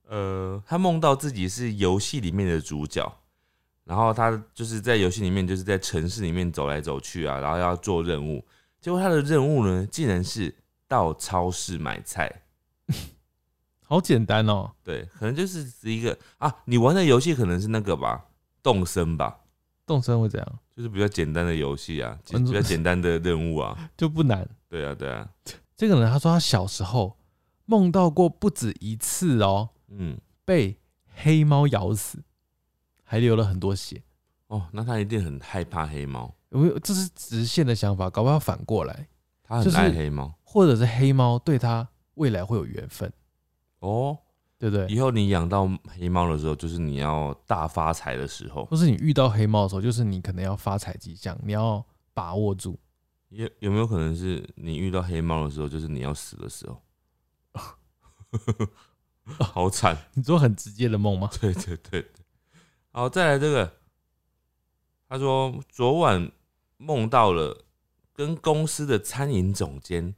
[0.07, 3.21] 呃，他梦到自己是游戏里面的主角，
[3.83, 8.45] 然后他就是在游戏里面就是在城市里面走来走去啊，然后要做任务，
[8.83, 10.53] 结果他的任务呢，竟然是
[10.89, 12.43] 到超市买菜。
[13.87, 18.25] 好简单哦，对，可能就是一个啊，你玩的游戏可能是那个吧，
[18.61, 19.39] 动森吧，
[19.85, 20.59] 动身会怎样？
[20.75, 23.89] 就是比较简单的游戏啊，嗯比较简单的任务啊。
[23.95, 24.45] 就不难。
[24.67, 25.29] 对啊，对啊，
[25.77, 27.17] 这个人他说他小时候
[27.65, 30.77] 梦到过不止一次哦，嗯，被
[31.15, 32.21] 黑猫咬死，
[33.05, 34.03] 还流了很多血。
[34.53, 36.77] 哦，那他一定很害怕黑猫，有没有？
[36.77, 39.07] 这是直线的想法，搞不好反过来，
[39.41, 40.31] 他很爱黑猫。
[40.43, 43.11] 或者是黑猫对他未来会有缘分，
[43.79, 44.15] 哦，
[44.59, 44.85] 对不对？
[44.85, 48.63] 以后你养到黑猫的时候，就是你要大发财的时候。
[48.65, 51.83] 或是你遇到黑猫的时候，就是你可能要发财迹象，你要
[52.13, 52.79] 把握住。
[53.29, 56.79] 有有没有可能是你遇到黑猫的时候，就是你要死的时候？
[59.39, 59.97] 好惨！
[60.13, 61.27] 你做很直接的梦吗？
[61.41, 62.11] 对对对对。
[62.91, 63.73] 好，再来这个，
[65.13, 66.31] 他说昨晚
[66.77, 67.65] 梦到了
[68.15, 70.15] 跟公司的餐饮总监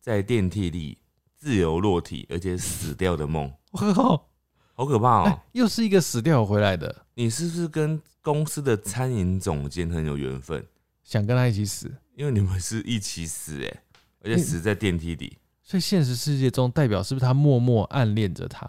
[0.00, 0.96] 在电梯里
[1.36, 4.26] 自由落体，而且死掉的梦，我 靠！
[4.72, 5.24] 好可怕哦！
[5.26, 10.66] 哎，又是一个死掉回来的，你是不是跟公司的餐饮总监很有缘分？
[11.02, 13.82] 想跟他一起死，因为你们是一起死哎，
[14.22, 18.66] 而且死在电梯里，所以现实世界中代表是不是他默默暗恋着他？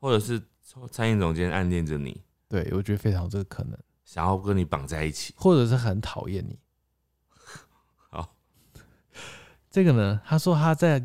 [0.00, 0.40] 或者是
[0.90, 3.78] 餐饮总监暗恋着你，对我觉得非常有这个可能，
[4.14, 5.34] 想要跟你绑在一起。
[5.36, 6.56] 或者是很讨厌你。
[8.10, 8.36] 好，
[9.68, 11.04] 这个呢，他说他在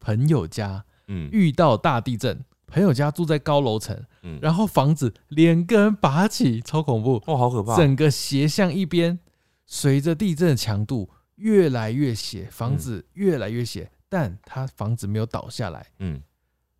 [0.00, 7.76] 朋友家嗯遇到大地震，朋友家住在高楼层，嗯，然后房子连根拔起，超恐怖，哦，好可怕！
[7.76, 9.18] 整个斜向一边，
[9.66, 16.22] 随着地震的强度越来越斜，房子越来越斜，但他房子没有倒下来，嗯，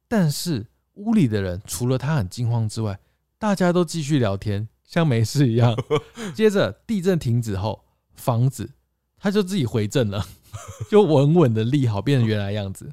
[0.09, 2.99] 但是屋里的人除了他很惊慌之外，
[3.39, 5.77] 大家都继续聊天，像没事一样。
[6.35, 7.85] 接着地震停止后，
[8.15, 8.71] 房子
[9.19, 10.25] 它就自己回正了，
[10.89, 12.93] 就稳稳的立好，变成原来样子。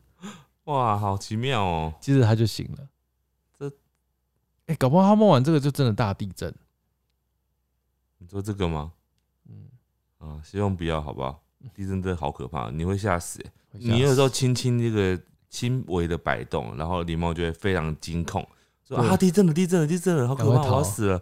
[0.65, 1.93] 哇，好奇妙哦。
[2.01, 2.87] 接着他就醒了。
[3.57, 3.71] 这，
[4.65, 6.53] 哎、搞不好他梦完这个就真的大地震。
[8.17, 8.93] 你说这个吗？
[9.49, 9.67] 嗯，
[10.17, 11.43] 啊，希望不要，好不好？
[11.73, 13.41] 地震真的好可怕，你会吓死
[13.71, 18.45] 你有时候死轻轻这个轻微的摆动，然后狸猫就会非常惊恐，
[18.87, 21.21] 说对啊地震了，地震了，地震了，好可怕，我死了。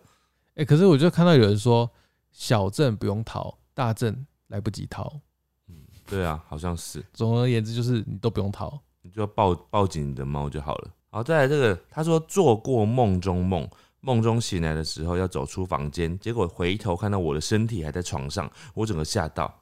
[0.55, 1.89] 哎、可是我就看到有人说，
[2.31, 5.19] 小镇不用逃，大镇来不及逃。
[6.05, 8.79] 对啊，好像是，总而言之，就是你都不用逃。
[9.01, 10.91] 你就要抱抱紧你的猫就好了。
[11.09, 13.67] 好，再来这个，他说做过梦中梦，
[14.01, 19.61] 梦中醒来的时候要走出房间，结果回头看到我的身体还在床上，我整个吓到。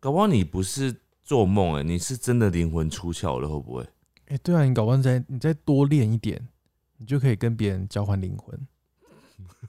[0.00, 3.88] 搞不好你不是做梦哎、你是真的灵魂出窍了，会不会？
[4.26, 6.48] 哎、对啊，你搞不好再你再多练一点，
[6.98, 8.66] 你就可以跟别人交换灵魂，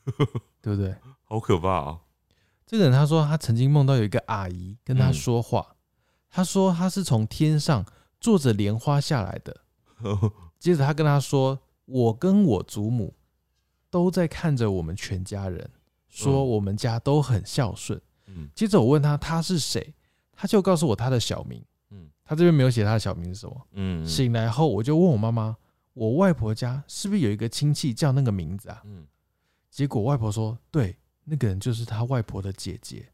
[0.65, 0.95] 对不对？
[1.25, 1.99] 好可怕啊！
[2.65, 5.75] 这个人他说他曾经梦到有一个阿姨跟他嗯说话，
[6.27, 7.85] 他说他是从天上
[8.19, 9.55] 坐着莲花下来的。
[10.59, 13.13] 接着他跟他说，我跟我祖母
[13.91, 15.69] 都在看着我们全家人，
[16.09, 18.01] 说嗯我们家都很孝顺。
[18.25, 19.93] 嗯接着我问他他是谁，
[20.33, 21.63] 他就告诉我他的小名。
[21.91, 23.67] 嗯他这边没有写他的小名是什么。
[23.73, 25.55] 嗯醒来后，我就问我妈妈，
[25.93, 28.81] 我外婆家是不是有一个亲戚叫那个名字啊？
[28.85, 29.05] 嗯，
[29.75, 30.95] 结果外婆说，对，
[31.25, 33.05] 那个人就是他外婆的姐姐。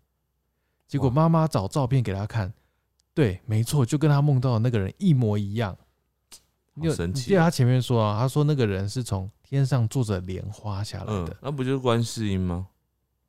[0.87, 2.53] 结果哇妈妈找照片给他看，
[3.15, 5.75] 对，没错，就跟他梦到的那个人一模一样。
[6.75, 12.67] 你有好神奇记得他前面说啊，他说那个人是从天上坐着莲花下来嗯的，，那不就是观世音吗？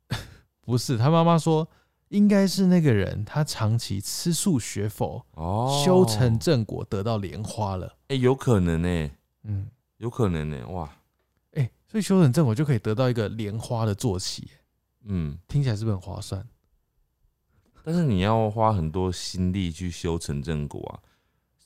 [0.61, 1.67] 不是他妈妈说
[2.09, 7.95] 应该是那个人，他长期吃素学佛，哦，修成正果，得到莲花了。
[8.09, 9.09] 哎、有可能呢、
[9.41, 9.67] 嗯，
[9.97, 10.91] 有可能呢、哇，哎、
[11.93, 14.49] 所以修成正果就可以得到一个莲花的坐骑，
[15.03, 16.43] 嗯，听起来是不是很划算？
[17.83, 20.97] 但是你要花很多心力去修成正果啊，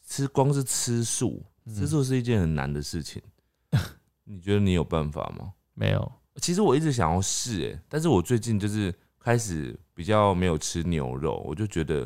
[0.06, 3.22] 吃光是吃素，嗯吃素是一件很难的事情。
[4.26, 5.54] 你觉得你有办法吗？
[5.74, 6.12] 没有，
[6.42, 12.06] 其实我一直想要试，哎，但是我最近就是开始比较没有吃牛肉，我就觉得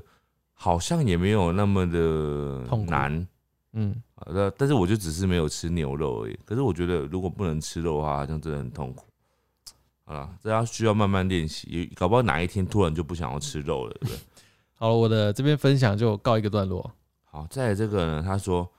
[0.54, 3.28] 好像也没有那么的痛难。
[3.74, 6.40] 嗯，呃，但是我就只是没有吃牛肉而已。
[6.46, 9.06] 可是我觉得如果不能吃肉的话，好像真的很痛苦。
[10.04, 14.18] 好了，这要需要慢慢练习，也搞不好哪一天突然就不想要吃肉了，对不对？
[14.76, 16.92] 好了，我的这边分享就告一个段落。
[17.24, 18.70] 好，再来这个呢，他说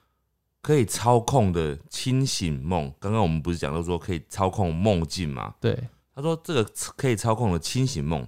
[0.61, 5.55] 可以操控的清醒梦，刚刚我们不是讲到说可以操控梦境吗？
[5.61, 8.27] 对，他说这个可以操控的清醒梦，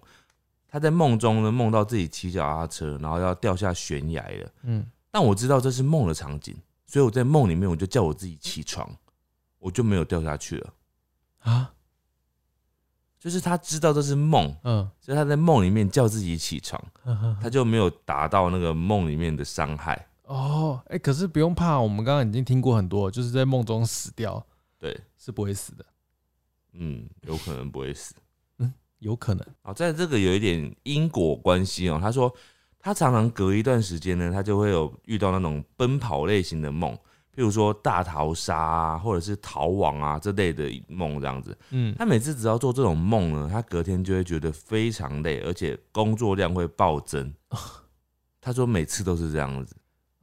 [0.67, 4.51] 他在梦中呢梦到自己骑脚踏车，然后要掉下悬崖了。
[4.63, 6.57] 嗯，但我知道这是梦的场景，
[6.95, 8.89] 所以我在梦里面我就叫我自己起床，
[9.59, 10.75] 我就没有掉下去了。
[11.41, 11.75] 啊，
[13.19, 16.81] 就是他知道这是梦，嗯，所以他在梦里面叫自己起床，
[17.43, 20.07] 他就没有达到那个梦里面的伤害。
[20.23, 24.47] 哦，哎、可是不用怕，我们刚刚已经听过很多，就是在梦中死掉
[24.79, 25.85] 对，是不会死的，
[26.75, 28.15] 嗯，有可能不会死。
[28.59, 29.45] 嗯有可能。
[29.63, 31.99] 好，在这个有一点因果关系哦。
[32.01, 32.33] 他说
[32.85, 36.93] 他常常隔一段时间呢，他就会有遇到那种奔跑类型的梦，
[37.35, 41.57] 譬如说大逃杀啊，或者是逃亡啊这类的梦这样子。
[41.71, 47.33] 嗯，他每次只要做这种梦呢，他隔天就会觉得非常累，而且工作量会暴增。
[48.39, 49.75] 他说每次都是这样子，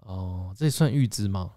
[0.06, 1.54] 哦，这算预知吗？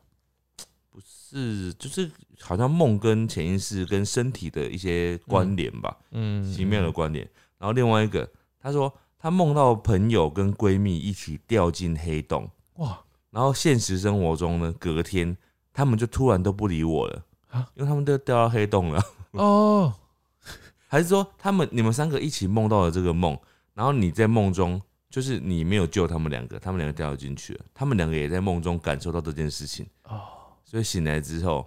[0.88, 5.94] 不是就是好像梦跟潜意识跟身体的一些关联吧。
[6.12, 7.28] 嗯，奇妙的关联。
[7.59, 8.26] 然后另外一个，
[8.59, 8.90] 他说
[9.25, 15.35] 他梦到朋友跟闺蜜一起掉进黑洞，哇，然后现实生活中呢，隔天
[15.72, 17.66] 他们就突然都不理我了啊？
[17.72, 19.03] 因为他们都掉到黑洞了。
[19.33, 19.95] 哦，
[20.89, 23.35] 还是说他们你们三个一起梦到了这个梦，
[23.72, 30.20] 然后你在梦中就是你没有救他们两个，他们两个掉进去了，他们两个也在梦中感受到这件事情，哦，
[30.62, 31.66] 所以醒来之后，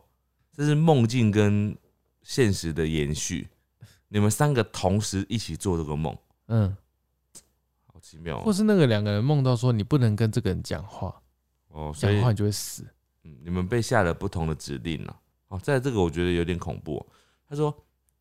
[0.55, 1.75] 这是梦境跟
[2.21, 3.47] 现实的延续。
[4.09, 6.15] 你们三个同时一起做这个梦，
[6.49, 6.75] 嗯，好
[8.07, 11.13] 奇妙哦或是那个两个人梦到说你不能跟这个人讲话，
[11.67, 12.87] 哦，所以讲话你就会死。
[13.25, 17.05] 嗯，你们被下了不同的指令了、哦，在这个我觉得有点恐怖哦、
[17.49, 17.75] 他说，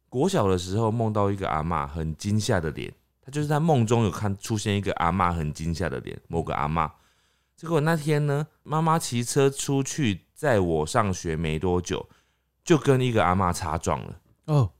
[0.08, 6.92] 国小的时候梦到一个阿妈很惊吓的脸，他就是在梦中有看出现一个阿妈很惊吓的脸，某个阿妈。
[7.54, 12.08] 结果那天呢，妈妈骑车出去载我上学没多久，
[12.64, 14.20] 就跟一个阿妈擦撞了。
[14.46, 14.70] 哦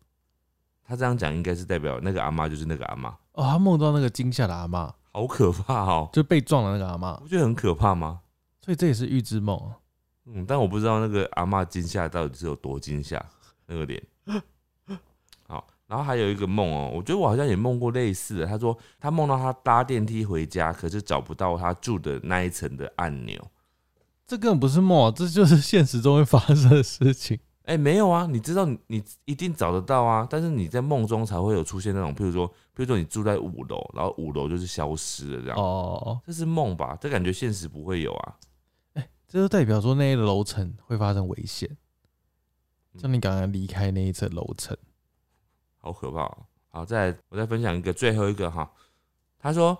[0.88, 6.08] 他这样讲应该是代表那个阿妈就是那个阿嬷，哦，他梦到那个惊吓的阿嬷，好可怕哦！
[6.10, 8.20] 就被撞的那个阿嬷，不觉得很可怕吗？
[8.62, 9.76] 所以这也是预知梦啊。
[10.24, 13.22] 嗯，但我不知道那个阿嬷惊吓到底是有多惊吓，
[13.66, 14.02] 那个脸。
[15.46, 18.46] 好，然后还有一个梦哦，我觉得我好像也梦过类似的。
[18.46, 23.38] 他说他梦到他搭电梯回家，可是找不到他住的那一层的按钮。
[24.26, 27.38] 这根本不是梦啊，这就是现实中会发生的事情。
[27.66, 36.96] 哎、没有啊，你知道你你一定找得到啊，但是你在梦中才会有出现那种，譬如说，譬如说你住在五楼，然后五楼就是消失了这样，哦，这是梦吧？
[37.00, 38.36] 这感觉现实不会有啊。
[38.94, 41.68] 哎这就代表说那一楼层会发生危险，
[42.92, 44.76] 嗯像你刚刚离开那一层楼层。
[45.78, 46.38] 好可怕、哦。
[46.68, 48.70] 好，再来我再分享一个最后一个哈。
[49.40, 49.76] 他说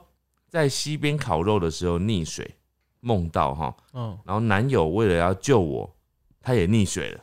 [0.48, 2.56] 在溪边烤肉的时候溺水，
[2.98, 5.96] 梦到哈，嗯，然后男友为了要救我，
[6.40, 7.22] 他也溺水了。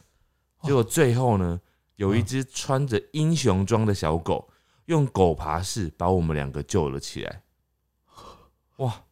[0.63, 1.61] 哦结果最后呢，
[1.97, 4.49] 有一嗯只穿着英雄装的小狗，
[4.85, 7.43] 用狗爬式把我们两个救了起来。
[8.77, 9.03] 哇，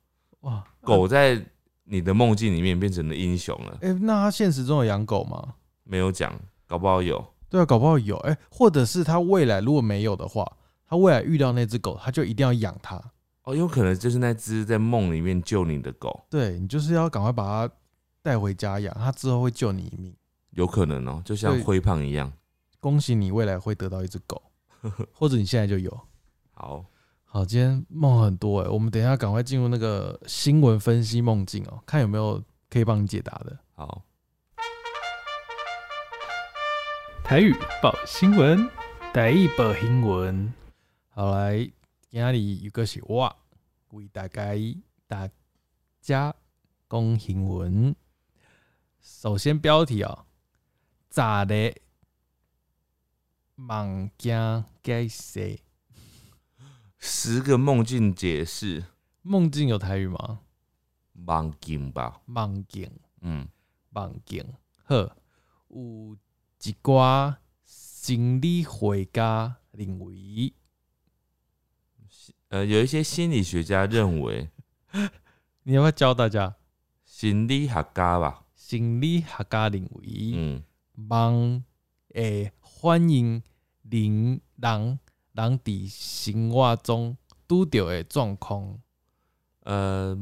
[0.42, 1.46] 哇， 狗在
[1.84, 5.56] 你的梦境里面变成了英雄了，哎、那他现实中有养狗吗？
[5.84, 6.34] 没有讲，
[6.66, 7.24] 搞不好有。
[7.50, 8.16] 对啊，搞不好有。
[8.20, 10.50] 哎、或者是他未来如果没有的话，
[10.88, 13.02] 他未来遇到那只狗，他就一定要养它。
[13.44, 17.74] 哦，有可能就是那只在梦里面救你的狗，对你就是要赶快把它
[18.22, 20.16] 带回家养，它之后会救你一命。
[20.52, 22.32] 有可能哦，就像灰胖一样。
[22.80, 24.42] 恭喜你未来会得到一只狗，
[25.14, 26.08] 或者你现在就有。
[26.52, 26.86] 好，
[27.24, 33.58] 好，今天梦很多哎，我们等一下赶快进入那个新闻分析梦境哦，看有没有可以帮你解答的。
[33.74, 34.04] 好，
[37.24, 38.70] 台语报新闻，
[39.14, 40.54] 台语报新闻。
[41.10, 41.58] 好来，
[42.10, 43.36] 今天里有个是我
[43.92, 44.54] 为大家
[45.08, 45.30] 大
[46.02, 46.36] 家
[46.90, 47.96] 讲新闻。
[49.00, 50.26] 首先标题哦，
[51.12, 51.76] 咋的？
[53.56, 55.60] 梦境解释，
[56.98, 58.86] 十个梦境解释，
[59.22, 60.40] 梦境有台语吗？
[61.12, 62.22] 梦境吧。
[62.26, 62.90] 梦境。
[63.20, 63.46] 嗯，
[63.90, 64.54] 梦境。
[64.86, 64.96] 好，
[65.68, 66.18] 有
[66.64, 67.36] 一寡
[67.66, 70.54] 心理学家认为，
[72.48, 74.50] 呃，有一些心理学家认为，
[75.64, 76.56] 你要不要教大家？
[77.04, 80.64] 心理学家吧，心理学家认为，嗯，
[81.10, 81.64] 梦
[82.14, 83.42] 会反映
[83.84, 85.00] 人人
[85.34, 88.80] 人伫生活中拄着的状况。
[89.62, 90.18] 呃，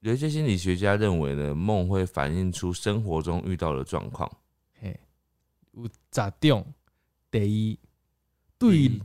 [0.00, 4.30] 有一些心理学家认为呢，梦会反映出生活中遇到的状况。
[4.80, 5.00] 嘿，
[5.72, 6.74] 有十种。
[7.30, 7.78] 第一，
[8.58, 9.00] 对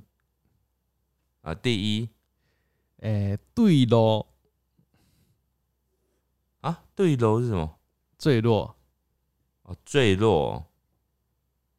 [1.42, 2.10] 啊，第一
[2.98, 4.28] 诶、对路
[6.62, 7.80] 啊，对楼是什么？
[8.20, 8.76] 坠落，
[9.64, 10.69] 哦，坠落。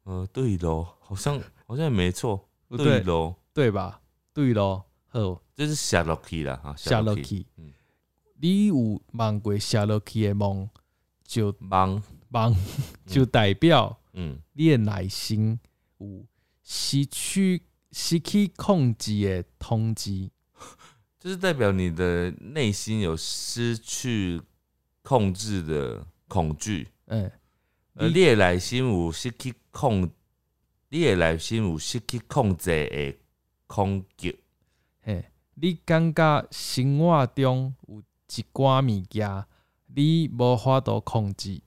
[0.03, 4.01] 呃，对喽好像好像也没错，不对喽对吧？
[4.33, 5.41] 对咯，好。
[5.55, 7.71] 这是下落去了哈，下落去嗯，
[8.39, 10.67] 你有梦过下落去的梦，
[11.23, 12.55] 就梦，梦
[13.05, 15.59] 就代表嗯，你的内心
[15.99, 16.25] 有
[16.63, 20.31] 失去失去控制的通知。
[21.19, 24.41] 就是代表你的内心有失去
[25.03, 26.87] 控制的恐惧。
[27.05, 27.31] 嗯，
[27.93, 30.09] 呃，你你的内心有失去控，
[30.89, 33.17] 你的内心有失去控制的
[33.67, 34.39] 恐惧。
[35.01, 35.25] 嘿，
[35.55, 39.45] 你感觉生活中有一寡物件，
[39.87, 41.61] 你无法度控制，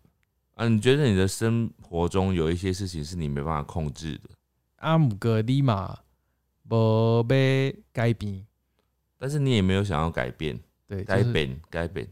[0.55, 4.31] 啊，你觉得你的生活中有一些事情是你没办法控制的，
[4.77, 5.99] 啊，毋过你嘛
[6.71, 8.47] 无要改变。
[9.19, 12.07] 但是你也没有想要改变，对，改就是变，改变。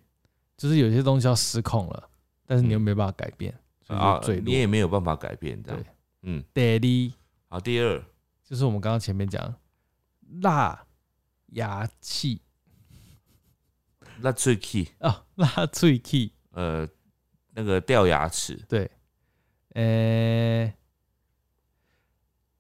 [0.57, 2.11] 就是有些东西要失控了，
[2.47, 3.53] 但是你又没办法改变，
[3.89, 4.21] 啊。
[4.45, 5.83] 你也没有办法改变，这样。
[5.83, 5.93] 对。
[6.23, 7.13] 嗯，第二。
[7.49, 8.03] 好，第二，
[8.45, 9.55] 就是我们刚刚前面讲
[10.41, 10.87] 辣
[11.49, 12.41] 牙气
[14.21, 16.89] 那最 key，啊，辣脆气，呃，
[17.51, 18.91] 那个掉牙齿，对，
[19.75, 20.73] 诶、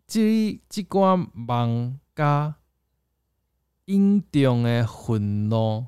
[0.06, 2.56] 这这关梦甲
[3.86, 5.86] 隐藏的愤怒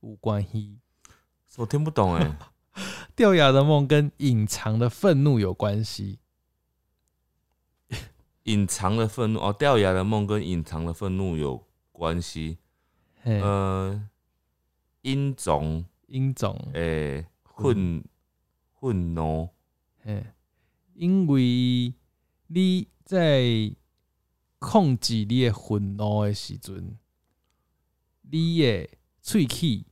[0.00, 0.78] 有关系，
[1.56, 2.36] 我听不懂哎，
[3.16, 6.18] 掉牙的梦跟隐藏的愤怒有关系。
[8.42, 12.58] 隐藏的愤怒哦，掉牙的梦跟隐藏的愤怒有关系。
[13.22, 14.08] 嘿，呃，
[15.00, 18.04] 阴种阴种，诶愤
[18.78, 19.48] 愤怒，
[20.04, 20.26] 嘿，
[20.94, 21.94] 因为
[22.48, 23.74] 你在
[24.58, 26.98] 控制你的愤怒的时阵，
[28.20, 28.88] 你的
[29.20, 29.84] 喙齿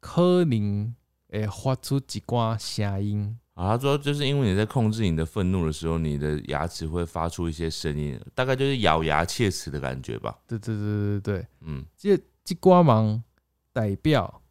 [0.00, 0.94] 可能
[1.28, 3.38] 会发出一寡声音。
[3.54, 10.38] 啊，他说就是因为你在控制你的愤怒的时候，你的牙齿会发出一些声音，大概就是咬牙切齿的感觉吧。
[10.46, 13.22] 对对对对对，嗯，这这寡忙
[13.72, 14.42] 代表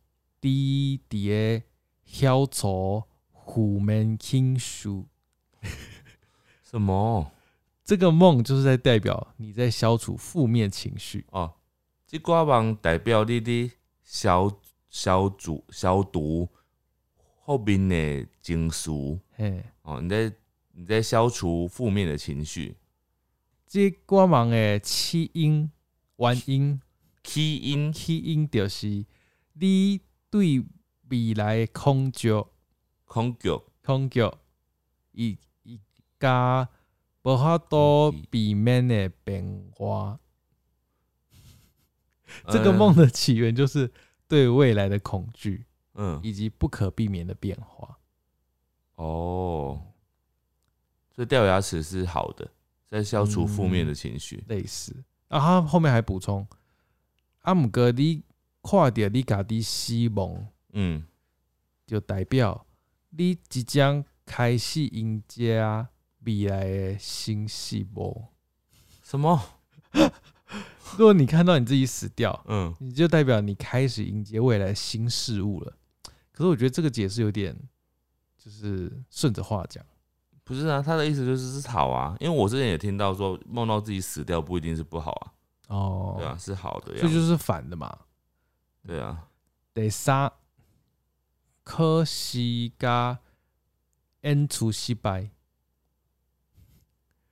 [0.41, 1.63] 你伫个
[2.03, 3.03] 消除
[3.45, 5.05] 负面情绪。
[6.69, 7.32] 什么？
[7.86, 11.25] 这个梦就是在代表你在消除负面情绪。
[11.32, 11.53] 哦，
[12.05, 13.71] 这瓜芒代表你的
[14.03, 14.51] 消
[14.89, 16.49] 消毒消毒
[17.48, 18.91] 后面的情绪
[19.38, 20.34] 嘿，哦，你在
[20.74, 22.76] 你在消除负面的情绪。
[23.66, 25.72] 这寡忙的起因、
[26.18, 26.82] 原因、
[27.24, 27.93] 起因。
[27.93, 29.06] 起因就是
[29.54, 30.62] 你对
[31.10, 32.30] 未来的恐惧、
[33.06, 33.50] 恐惧。
[33.82, 34.30] 恐惧，
[35.14, 35.80] 以以
[36.20, 36.68] 加
[37.24, 40.20] 无法度避免的变化。
[42.50, 43.89] 这个梦的起源就是
[44.28, 45.66] 对未来的恐惧，
[45.98, 48.00] 嗯以及不可避免的变化。
[48.95, 49.82] 哦，
[51.12, 52.50] 所以掉牙齿是好的，
[52.88, 54.43] 在消除负面的情绪。
[54.48, 55.04] 类似。
[55.28, 56.48] 然后他后面还补充，
[57.41, 58.24] 阿，姆哥，你
[58.64, 61.06] 看到你家己死亡，嗯，
[61.86, 62.66] 就代表
[63.10, 65.62] 你即将开始迎接
[66.26, 68.30] 未来的新细胞。
[69.04, 69.41] 什么？
[70.98, 75.78] 如果你看到你自己死掉，嗯，你就代表你开始迎接未来新事物了。
[76.38, 77.58] 可是我觉得这个解释有点，
[78.38, 79.84] 就是顺着话讲。
[80.44, 85.34] 不是啊，他的意思就是是好啊，因为我之前也听到说梦到自己死掉不一定是不好啊，
[85.70, 87.00] 哦，对啊，是好的呀。
[87.02, 88.06] 这就是反的嘛。
[88.86, 89.30] 对啊，
[89.74, 90.32] 得杀，
[91.64, 93.18] 可惜加
[94.22, 95.32] 演出失败，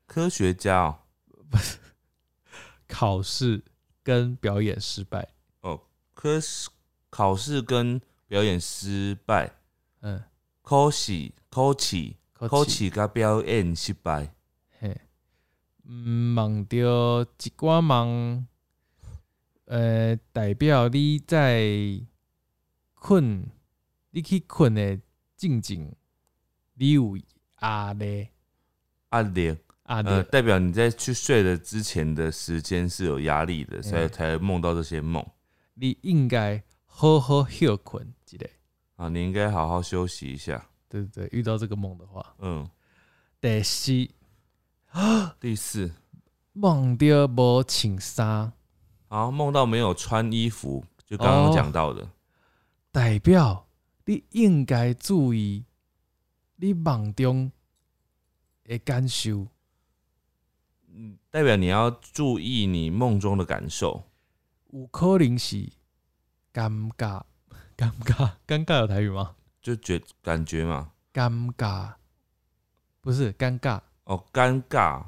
[0.08, 1.46] 科学家哦，
[2.90, 3.64] 考试
[4.02, 5.30] 跟表演失败
[5.62, 5.80] 哦。
[6.16, 6.72] 科试
[7.12, 9.52] 考试跟表演失败，
[10.02, 10.24] 嗯，
[10.62, 14.34] 考试考试考试甲表演失败，
[14.80, 15.00] 嘿，
[15.84, 15.94] 嗯，
[16.34, 18.48] 梦到一寡梦，
[19.66, 21.64] 呃，代表你在
[22.96, 23.48] 困，
[24.10, 25.00] 你去困的
[25.38, 25.96] 静静，
[26.74, 27.18] 你有
[27.62, 28.30] 压力，
[29.12, 29.58] 压力，
[29.88, 35.24] 压力，呃，代表你在去睡的之前的时间是有压力的，所以嗯才会梦到这些梦。
[35.76, 38.50] 你应该好好休困一个。
[38.96, 39.10] 啊。
[39.10, 40.66] 你应该好好休息一下。
[40.88, 42.70] 对对对，遇到这个梦的话，嗯，
[43.42, 43.92] 第四，
[45.42, 45.92] 第四，
[46.54, 48.54] 梦到无穿衫，
[49.08, 52.08] 好，梦到没有穿衣服，就刚刚哦讲到的，
[52.92, 53.68] 代表
[54.06, 55.66] 你应该注意
[56.56, 57.52] 你梦中
[58.64, 59.48] 的感受。
[60.88, 64.04] 嗯，代表你要注意你梦中的感受。
[64.72, 65.68] 有可能是
[66.54, 67.22] 尴尬，
[67.78, 69.36] 尴尬， 尴尬有台语吗？
[69.62, 71.94] 就觉感觉嘛，尴尬，
[73.02, 75.04] 不是尴尬，哦，尴尬。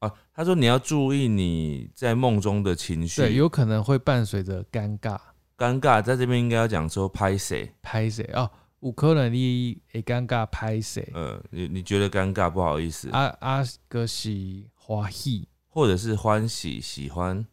[0.00, 0.12] 啊。
[0.32, 5.18] 他说你要注意你在梦中的情绪，对，有可能会伴随着尴尬，
[5.56, 8.24] 尴尬，在这边应该要讲说拍谁，拍谁？
[8.34, 8.50] 哦？
[8.80, 11.10] 有可能你会尴尬拍谁？
[11.12, 14.30] 呃，你你觉得尴尬不好意思，啊啊，个是
[14.74, 17.44] 欢喜，或者是欢喜喜欢，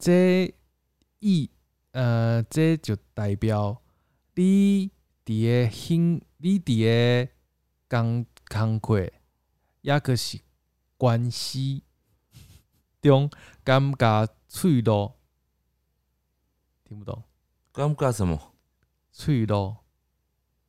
[0.00, 0.52] 这
[1.20, 1.48] 意
[1.92, 3.82] 呃，这就代表
[4.34, 4.90] 你
[5.24, 7.32] 伫个兴，你伫个
[7.88, 9.10] 工工课，
[9.82, 10.40] 抑个是
[10.96, 11.84] 关系
[13.00, 13.30] 中
[13.62, 15.18] 感觉脆弱，
[16.84, 17.22] 听不懂？
[17.72, 18.54] 感觉什么？
[19.10, 19.84] 脆弱，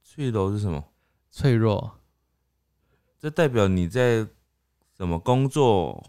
[0.03, 0.91] 脆弱是什么？
[1.31, 1.99] 脆弱，
[3.17, 4.27] 这代表你在
[4.97, 6.03] 什么工作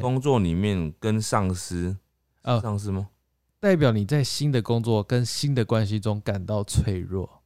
[0.00, 1.98] 工作里面跟上司，
[2.42, 3.10] 哦上司吗？
[3.64, 7.40] 代表你在新的工作跟新的关系中感到脆弱。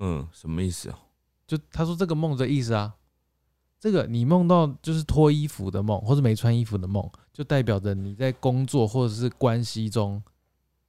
[0.00, 0.98] 嗯，什么意思啊？
[1.46, 2.92] 就他说这个梦的意思啊，
[3.78, 10.20] 这个你梦到就是脱衣服的梦，或者没穿衣服的梦，就代表着你在工作或者是关系中，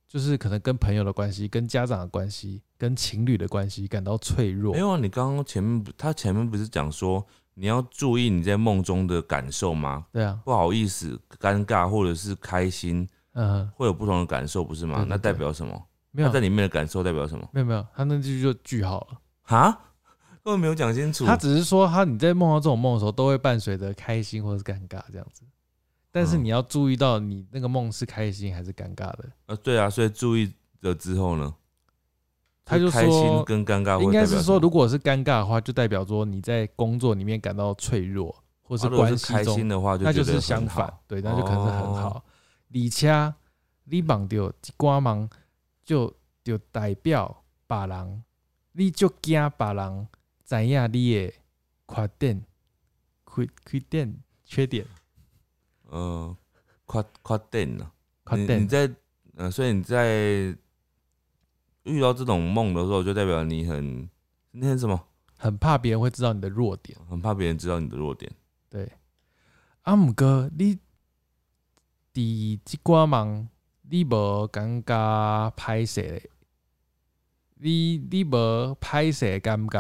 [0.08, 4.80] 就是可能跟朋友的关系、跟家长的关系、跟情侣的关系感到脆弱没。
[4.80, 10.08] 有啊，你刚刚前面他前面不是讲说你要注意你在梦中的感受吗？
[10.12, 13.08] 对啊，不好意思、尴尬或者是开心，
[13.40, 14.96] 嗯，会有不同的感受，不是吗？
[14.96, 15.80] 对对那代表什么？
[16.10, 17.48] 没有那在里面的感受代表什么？
[17.52, 19.18] 没有没有，他那句就句号了。
[19.44, 19.70] 哈，
[20.44, 21.24] 根本没有讲清楚。
[21.24, 25.44] 他只是说他你在梦到这种梦的时候，都会伴随着开心或者是尴尬这样子，
[26.12, 29.26] 但是嗯你要注意到你那个梦是开心还是尴尬的。
[29.46, 31.54] 呃，对啊，所以注意了之后呢，
[32.66, 42.24] 他就开心说跟尴尬会应该是说，如果是尴尬的话，就代表说你在工作里面感到脆弱，或是啊如果关系中是开心，的话，那就是相反，对，那就可能是很哦好。
[42.70, 43.34] 而且
[43.86, 45.30] 你梦到一光芒，
[45.84, 46.14] 就
[46.44, 48.24] 就代表别人，
[48.74, 50.08] 你就惊别人
[50.46, 51.34] 知影你的
[51.88, 52.46] 缺点、
[53.26, 54.86] 缺缺点、缺点、
[55.84, 56.36] 呃，
[56.88, 57.92] 缺缺点了。
[58.26, 58.68] 缺点你你。
[58.68, 58.96] 在
[59.36, 60.58] 呃，所以你在
[61.84, 64.10] 遇到这种梦的时候，就代表你很
[64.52, 65.00] 那很什么，
[65.38, 66.98] 很怕别人会知道你的弱点。
[67.08, 68.32] 很怕别人知道你的弱点。
[68.70, 68.92] 对，
[69.84, 70.78] 啊，毋过你
[72.18, 73.48] 伫即寡梦，
[73.84, 76.30] 你无感觉歹势咧？
[77.60, 79.80] 你你无歹势的感觉？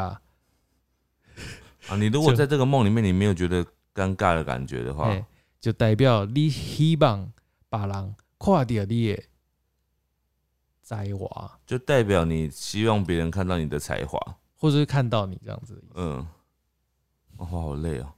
[1.88, 5.26] 啊，你如果在这个梦里面，你没有觉得尴尬的感觉的话嘿，，
[5.60, 7.32] 就代表你希望
[7.72, 8.86] 别人看到你的
[10.84, 14.20] 才华，就代表你希望别人看到你的才华。
[14.60, 15.84] 或者是看到你这样子。
[15.96, 16.28] 嗯，
[17.38, 18.14] 哦，好累哦。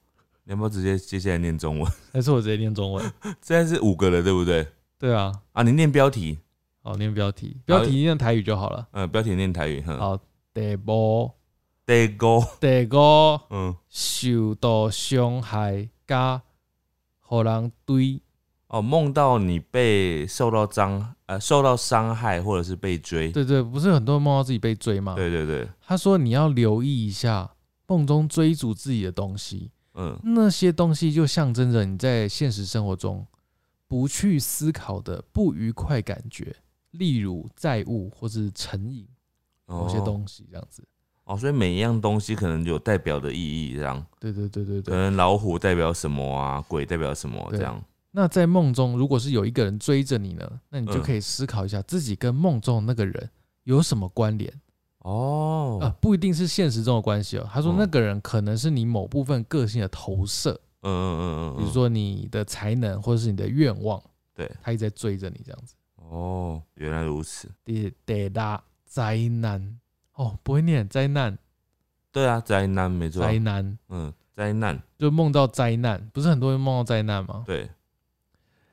[0.49, 1.91] 你要不要直接接下来念中文？
[2.11, 3.05] 还是我直接念中文？
[3.39, 4.65] 现在是五个了，对不对？
[4.97, 6.39] 对啊，啊，你念标题，
[6.81, 8.87] 好念标题，标题念台语就好了。
[8.93, 10.19] 嗯，标题念台语，哼，好，
[10.51, 11.31] 第波，
[11.85, 13.39] 第五，第五。
[13.53, 16.41] 嗯，受到伤害，加
[17.19, 18.19] 互人堆
[18.69, 25.13] 哦，梦到你被受到伤，呃，受到伤害或者是被追，对对，不是很多人梦到自己被追吗？
[25.13, 27.51] 对对对，他说你要留意一下
[27.85, 29.69] 梦中追逐自己的东西，
[29.99, 33.25] 嗯，那些东西就象征着你在现实生活中
[33.85, 36.55] 不去思考的不愉快感觉，
[36.91, 39.05] 例如债务或是成瘾
[39.65, 40.81] 某些哦东西这样子。
[41.25, 44.97] 哦，所以每一样东西可能有代表的意义，这样，对对对对对可对。
[44.97, 53.29] 能老虎代表什么啊，鬼代表什么，这样，那在梦中，如果是有一个人追着你呢，那你就嗯可以思考一下自己跟梦中的那个人
[53.65, 54.51] 有什么关联。
[54.99, 57.49] 哦，呃，不一定是现实中的关系哦。
[57.51, 64.01] 他说嗯那个人可能是你某部分个性的投射，嗯嗯嗯嗯，比如说你的才能或者是你的愿望，
[64.35, 65.75] 对，他一直在追着你这样子。
[65.95, 69.79] 哦，原来如此，第第大灾难。
[70.15, 71.37] 哦，不会念灾难，
[72.11, 73.77] 对啊，灾难没错，灾难。
[73.87, 77.45] 嗯，灾难，就梦到灾难，不是很多人梦到灾难吗？
[77.47, 77.69] 对，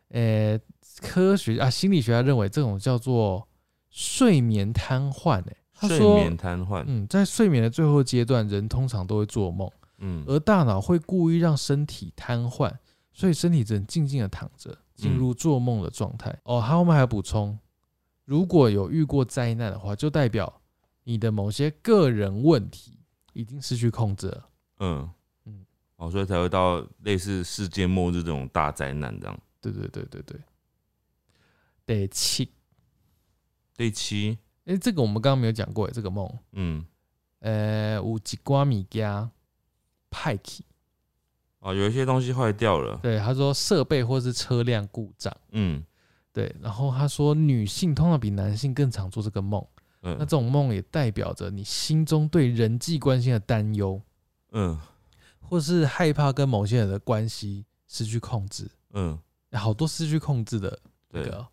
[0.09, 0.59] 呃，
[1.01, 3.47] 科学啊，心理学家认为这种叫做
[3.91, 5.41] 睡眠瘫痪。
[5.41, 9.71] 哎，他睡，眠瘫痪，嗯，在睡眠的最后阶段，人通常都会做梦。
[9.99, 12.71] 嗯，而大脑会故意让身体瘫痪，
[13.13, 16.31] 所以身体只能静静的躺着，进入做梦的状态。
[16.45, 17.59] 哦，他后面还补充，
[18.25, 20.61] 如果有遇过灾难的话，就代表
[21.05, 22.99] 你的某些个人问题
[23.33, 24.49] 已经失去控制了。
[24.81, 25.11] 嗯嗯
[25.45, 25.67] 嗯，
[25.97, 29.39] 哦，所以才会到类似世界末日这种大灾难这样。
[29.61, 30.41] 对对对对对。
[31.87, 32.51] 第七，
[33.77, 36.85] 第七，哎、这个我们刚刚没有讲过，这个梦，嗯，
[37.41, 39.29] 呃，有一瓜米加
[40.11, 40.65] 派去，
[41.61, 45.83] 哦，有一些东西坏掉了，对，他说设备或是车辆故障，嗯。
[46.33, 49.67] 对，然后他说女性通常比男性更常做这个梦。
[50.03, 53.99] 那嗯这种梦也代表着你心中对人际关系的担忧，
[54.53, 54.79] 嗯。
[55.41, 58.71] 或是害怕跟某些人的关系失去控制。
[58.93, 59.19] 嗯，
[59.53, 60.79] 好多失去控制的
[61.09, 61.47] 那，个哦，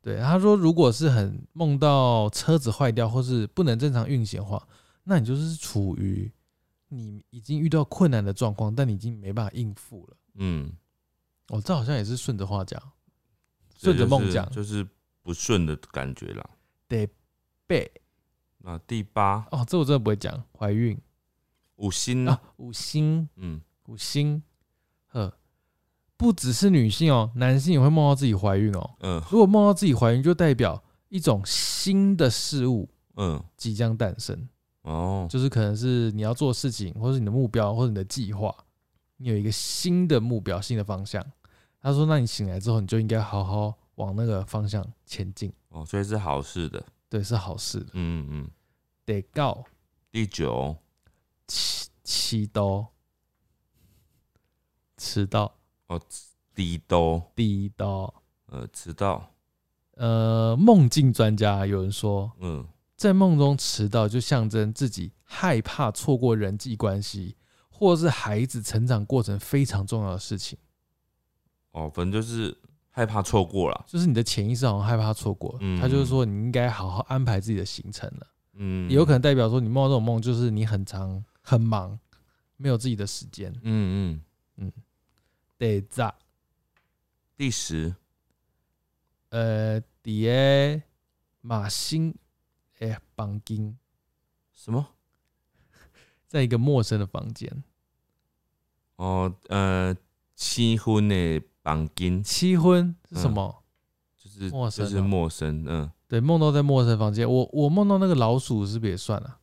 [0.00, 4.66] 对，他说如果是很梦到车子坏掉或是不能正常运行的话，
[5.04, 6.30] 那你就是处于
[6.88, 10.16] 你已经遇到困难的状况，但你已经没办法应付了。
[10.34, 10.72] 嗯，
[11.48, 12.80] 哦，这好像也是顺着话讲，
[13.76, 14.50] 这顺着梦就是讲。
[14.50, 14.88] 就是
[15.22, 16.48] 不顺的感觉啦。
[16.86, 17.08] 得
[17.66, 17.90] 背
[18.58, 20.98] 那第八，哦，这我真的不会讲，怀孕
[21.76, 24.42] 五星啊，五星嗯，五星，
[25.06, 25.37] 呵，
[26.18, 28.90] 不只是女性哦，男性也会梦到自己怀孕哦。
[29.00, 29.22] 嗯。
[29.30, 32.86] 如果梦到自己怀孕，就代表一种新的事物
[33.16, 34.48] 嗯，即将诞生，
[34.82, 38.54] 哦，就是可能是你要做事情，或是你的目标，或者你的计划，
[39.16, 41.24] 你有一个新的目标、新的方向。
[41.80, 46.84] 他说：“那你醒来之后，你就应该好好往那个方向前进，哦，所以是好事的。
[47.08, 47.90] 对，是好事的。
[47.92, 48.50] 嗯嗯，
[49.04, 49.64] 得告。
[50.10, 50.76] 第九，
[51.46, 52.86] 七七刀，
[54.96, 55.54] 迟到
[55.88, 56.00] 哦，
[56.54, 58.14] 低兜，第一刀。
[58.46, 59.34] 呃，迟到，
[59.96, 62.66] 呃，梦境专家有人说，嗯
[62.96, 67.36] 在梦中迟到就象征自己害怕错过人际关系，
[67.68, 70.58] 或是孩子成长过程非常重要的事情，
[71.72, 72.56] 哦，反正就是
[72.90, 73.84] 害怕错过了。
[73.86, 75.56] 就是你的潜意识好像害怕错过。
[75.60, 81.96] 嗯他就是说你应该好好安排自己的行程了，嗯，也有可能代表说你梦到这种梦，就是你很长很忙，
[82.56, 83.52] 没有自己的时间。
[83.62, 84.22] 嗯嗯
[84.56, 84.72] 嗯，
[85.58, 86.14] 得咋
[87.36, 87.94] 第十，
[89.30, 90.82] 呃，底下
[91.40, 92.14] 马新
[92.78, 93.76] 诶房间，
[94.54, 94.94] 什么？
[96.26, 97.62] 在一个陌生的房间，
[98.96, 99.94] 哦，呃，
[100.34, 103.62] 七婚的房间，七婚是什么？
[104.16, 107.28] 就是陌生哦就是陌生，嗯，对，梦到在陌生房间。
[107.28, 109.40] 我我梦到那个老鼠是不是也算啊？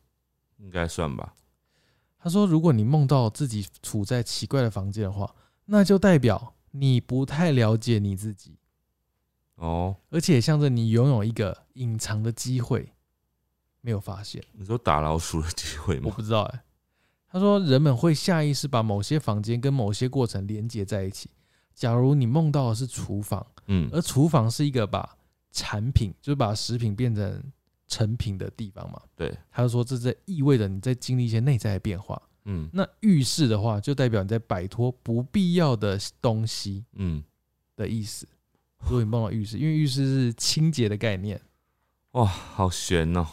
[0.56, 1.34] 应该算吧。
[2.18, 5.34] 他说，如果你梦到自己处在奇怪的房间的话，
[5.66, 8.58] 那就代表你不太了解你自己，
[9.56, 12.92] 哦，而且象征你拥有一个隐藏的机会，
[13.80, 14.42] 没有发现。
[14.52, 16.06] 你说打老鼠的机会吗？
[16.06, 16.64] 我不知道哎、
[17.28, 21.30] 他说，人们会下意识把某些房间跟某些过程连接在一起。
[21.74, 25.16] 假如你梦到的是厨房，嗯而厨房是一个把
[25.50, 27.42] 产品，就是把食品变成
[27.86, 32.20] 成品的地方嘛，对，他就说这在意味着你在经历一些内在的变化。
[32.48, 37.22] 嗯那浴室的话，就代表你在摆脱不必要的东西嗯，
[37.74, 38.26] 的意思。
[38.78, 41.40] 如果你梦到浴室，因为浴室是清洁的概念。
[42.12, 43.26] 哇，好悬哦。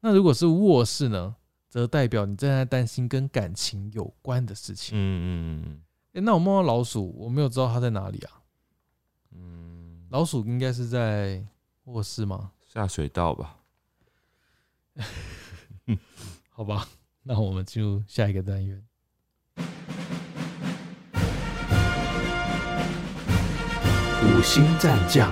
[0.00, 1.36] 那如果是卧室呢，
[1.68, 4.96] 则代表你正在担心跟感情有关的事情。
[4.96, 5.82] 嗯嗯嗯
[6.14, 8.42] 诶那我梦到老鼠，我没有知道它在哪里啊？
[9.32, 11.44] 嗯，老鼠应该是在
[11.84, 12.52] 卧室吗？
[12.66, 13.58] 下水道吧。
[16.48, 16.88] 好吧，
[17.30, 18.82] 那我们进入下一个单元。
[24.22, 25.30] 五星战将，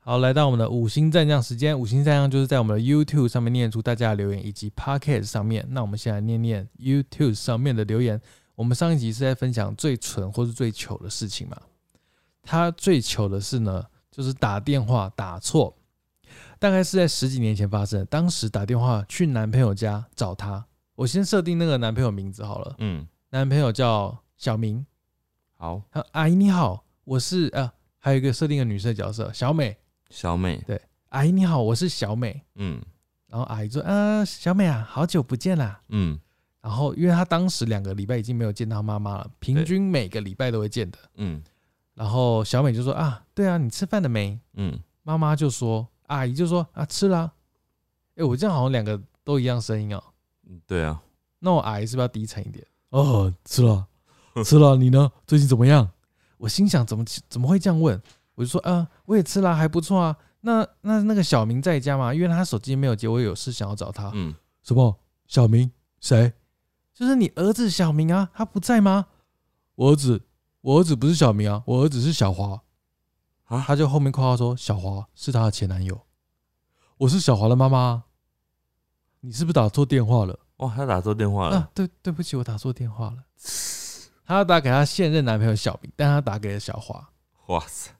[0.00, 1.78] 好，来到我们的五星战将时间。
[1.78, 5.66] 五星战将就是在我们的 YouTube 上面念出大家的留言，以及 Podcast 上面。
[5.68, 8.18] 那我们先来念念 YouTube 上面的留言。
[8.54, 11.60] 我们上一集是在分享最蠢或是最糗的事情嘛？
[12.42, 15.76] 他最糗的是呢，就是打电话打错，
[16.58, 18.06] 大概是在十几年前发生的。
[18.06, 20.64] 当时打电话去男朋友家找他，
[21.02, 24.86] 我先设定那个男朋友名字好了，嗯，男朋友叫小明。
[25.56, 27.68] 好，他说阿姨你好，我是呃，
[27.98, 29.76] 还有一个设定的女生角色小美。
[30.10, 32.40] 小美，对阿姨你好，我是小美。
[32.54, 32.80] 嗯
[33.26, 35.80] 然后阿姨说：“啊，小美啊，好久不见啦。
[35.88, 36.16] 嗯”
[36.62, 40.98] 然后因为她当时两个礼拜已经没有见到妈妈了，平均每个礼拜都会见的。
[41.16, 41.42] 嗯
[41.94, 47.32] 然后小美就说：“啊，对啊，你吃饭了没嗯，？”妈妈就说：“阿姨就说啊，吃啦。”
[48.14, 50.00] 哎，我这样好像两个都一样声音哦。
[50.00, 50.11] 嗯
[50.66, 51.02] 对啊，
[51.40, 52.66] 那我矮是不是要低沉一点？
[52.90, 53.86] 哦，吃了，
[54.44, 54.76] 吃了。
[54.76, 55.10] 你呢？
[55.26, 55.90] 最近怎么样？
[56.38, 58.00] 我心想，怎么怎么会这样问？
[58.34, 60.16] 我就说啊，我也吃了，还不错啊。
[60.40, 62.12] 那那那个小明在家吗？
[62.12, 64.10] 因为他手机没有接，我有事想要找他。
[64.14, 64.98] 嗯，什么？
[65.26, 65.70] 小明？
[66.00, 66.32] 谁？
[66.92, 69.06] 就是你儿子小明啊，他不在吗？
[69.76, 70.22] 我儿子，
[70.60, 72.60] 我儿子不是小明啊，我儿子是小华。
[73.44, 76.00] 啊他就后面括号说，小华是他的前男友。
[76.98, 78.02] 我是小华的妈妈啊。
[79.20, 80.38] 你是不是打错电话了？
[80.62, 83.16] 哇，他打错电话了啊，，对，对不起，我打错电话了。
[84.24, 87.10] 他要打给他现任男朋友小明，但他打给了小华，
[87.46, 87.90] 哇塞，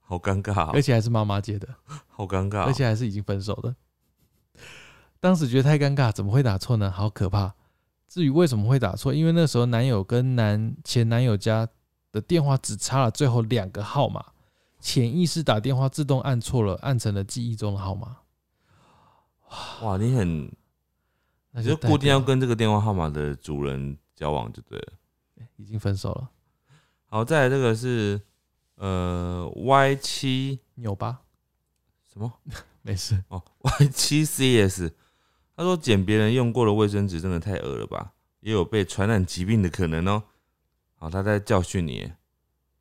[0.00, 1.68] 好尴尬哦，而且还是妈妈接的，
[2.08, 3.74] 好尴尬哦，而且还是已经分手的。
[5.20, 6.90] 当时觉得太尴尬，怎么会打错呢？
[6.90, 7.54] 好可怕。
[8.08, 11.66] 至于为什么会打错，因为那时候男友跟男前男友家
[12.10, 14.22] 的电话只差了最后两个号码，
[14.80, 18.18] 潜意识打电话自动按错了，按成了记忆中的号码。
[19.80, 20.52] 哇，你很，
[21.52, 24.92] 那代固定要跟这个电话号码的主人交往就对了。
[25.56, 26.28] 已经分手了，
[27.06, 28.20] 好，再来这个是
[28.76, 31.20] 呃 Y 七扭吧，
[32.12, 32.32] 什么
[32.80, 33.22] 没事。
[33.28, 34.90] 哦 Y 七 CS，
[35.56, 40.22] 他说捡别人用过的卫生纸真的太恶了吧，也有被传染疾病的可能哦。
[40.94, 42.10] 好，他在教训你。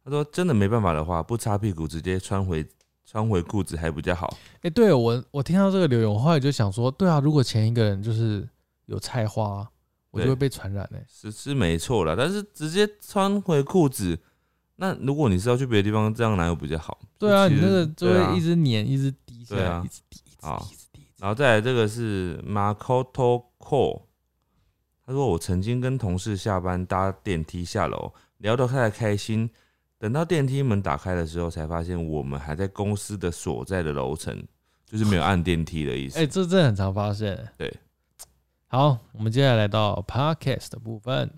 [0.03, 2.67] 他说真的没办法的话，不擦屁股直接穿回
[3.05, 4.35] 穿回裤子还比较好。
[4.61, 8.47] 哎、对我我听到这个留言，我后来就想说，对啊，如果前一个人就是
[8.91, 9.65] 有菜花，
[10.11, 14.19] 我就会被传染哎、是是没错啦，但是直接穿回裤子，
[14.75, 16.99] 那如果你是要去别的地方，这样哪有比较好？
[17.17, 21.07] 对啊，你那个就会一直粘，一直滴下来，对啊一直滴，一直滴，一直滴。
[21.19, 24.01] 然后再来这个是 Makoto Ko，
[25.05, 29.49] 他说我曾经跟同事下班搭电梯下楼，聊得太开心，
[29.97, 34.35] 等到电梯门打开的时候，才发现我们还在公司的所在的楼层，
[34.85, 36.17] 就是没有按电梯的意思。
[36.19, 37.71] 哎、这真的很常发现、对，
[38.73, 41.29] 好，我们接下来来到 podcast 的部分。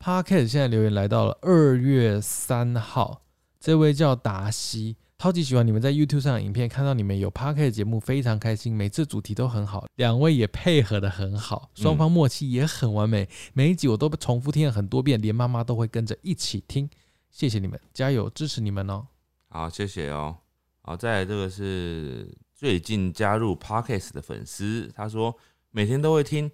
[0.00, 3.22] podcast 现在留言来到了二月三号，
[3.60, 16.90] 这位叫达西，超级喜欢你们在 YouTube 上的影片，看到你们有 podcast 节目，非常开心，每次主题都很好，两位也配合的很好，双方默契也很完美，每一集我都重复听了很多遍，连妈妈都会跟着一起听。
[17.30, 19.06] 谢谢你们，加油，支持你们哦。
[19.50, 20.36] 好，谢谢哦。
[20.80, 25.32] 好，再来这个是最近加入 Podcast 的粉丝，他说
[25.70, 26.50] 每天都会听，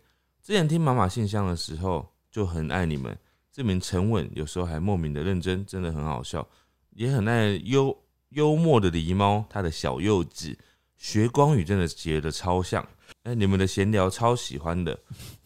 [0.49, 3.15] 之前听妈妈信箱的时候就很爱你们，
[3.53, 6.49] 这名沉稳，有时候还莫名的认真，真的很好笑。
[6.93, 7.95] 也很爱幽
[8.31, 10.57] 幽默的狸猫，他的小幼稚，
[10.97, 12.83] 学光宇真的觉得超像。
[13.25, 14.99] 哎、你们的闲聊超喜欢的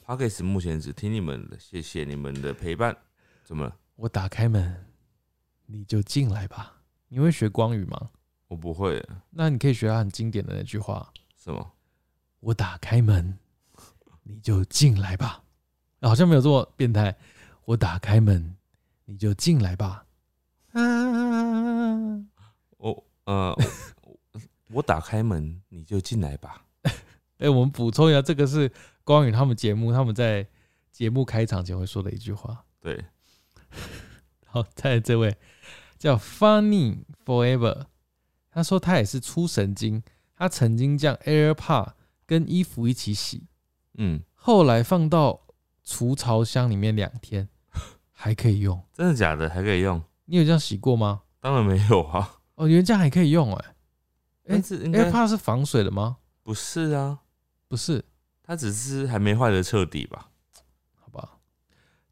[0.06, 2.96] p o d c a s 目前只听你们的，谢谢你们的陪伴。
[3.42, 3.76] 怎么了？
[3.96, 4.86] 我打开门，
[5.66, 6.80] 你就进来吧。
[7.08, 8.10] 你会学光语吗？
[8.46, 11.72] 我不会那你可以学他很经典的那句话：什么？
[12.38, 13.36] 我打开门，
[14.22, 15.42] 你就进来吧。
[16.00, 17.16] 啊好像没有这么变态。
[17.64, 18.56] 我打开门，
[19.04, 20.04] 你就进来吧。
[20.72, 20.80] 啊，
[22.78, 23.56] 我呃，
[24.02, 24.18] 我
[24.74, 26.64] 我打开门你就进来吧。
[27.38, 28.70] 哎、我们补充一下，这个是
[29.04, 30.46] 光宇他们节目他们在
[30.90, 32.64] 节目开场前会说的一句话。
[32.80, 33.04] 对，
[34.46, 35.36] 好，再来这位
[35.98, 37.86] 叫 Funny Forever，
[38.50, 40.02] 他说他也是出神经，
[40.34, 41.92] 他曾经将 AirPod
[42.26, 43.46] 跟衣服一起洗，
[43.94, 45.40] 嗯，后来放到
[45.84, 47.48] 除潮箱里面两天，
[48.12, 48.82] 还可以用。
[48.92, 49.48] 真的假的？
[49.48, 50.02] 还可以用？
[50.26, 51.22] 你有这样洗过吗？
[51.40, 52.36] 当然没有啊。
[52.54, 53.74] 哦，原来这样还可以用哎、
[54.44, 56.18] 但是应该 AirPod 是防水的吗？
[56.42, 57.20] 不是啊，
[57.68, 58.04] 不是，
[58.42, 60.28] 它只是还没坏的彻底吧？
[60.94, 61.38] 好吧。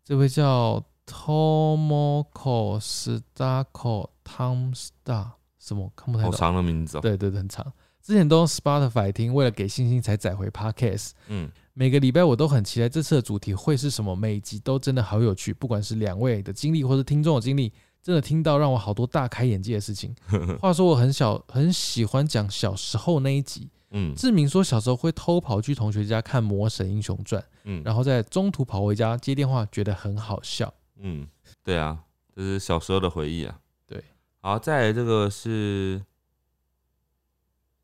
[0.04, 6.38] 这位叫 Tomoko Stako Tom Star 什么看不太懂好。
[6.38, 7.00] 长的名字哦。
[7.00, 7.72] 对对对，很长。
[8.02, 11.10] 之前都用 Spotify 听，为了给星星才载回 Podcast。
[11.28, 17.72] 嗯，每个礼拜我都很期待这次的主题会是什么，每一集都真的好有趣，不管是两位的经历或是听众的经历，
[18.02, 20.14] 真的听到让我好多大开眼界的事情。
[20.60, 30.72] 话说我很小很喜欢讲小时候那一集，嗯志明说小时候会偷跑去同学家看《魔神英雄传》，嗯然后在中途跑回家接电话，觉得很好笑。
[30.98, 31.26] 嗯，
[31.62, 33.58] 对啊，这是小时候的回忆啊。
[33.86, 34.02] 对，
[34.40, 36.04] 好，再来这个是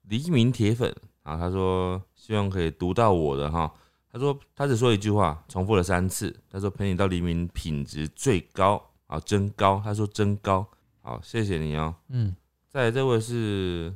[0.02, 3.72] 黎明铁粉啊，他说希望可以读到我的哈。
[4.10, 6.36] 他说他只说一句话，重复了三次。
[6.50, 9.80] 他说陪你到黎明品质最高啊，真高。
[9.84, 10.66] 他说真高，
[11.02, 11.94] 好，谢谢你哦。
[12.08, 12.34] 嗯，
[12.68, 13.94] 再来这位是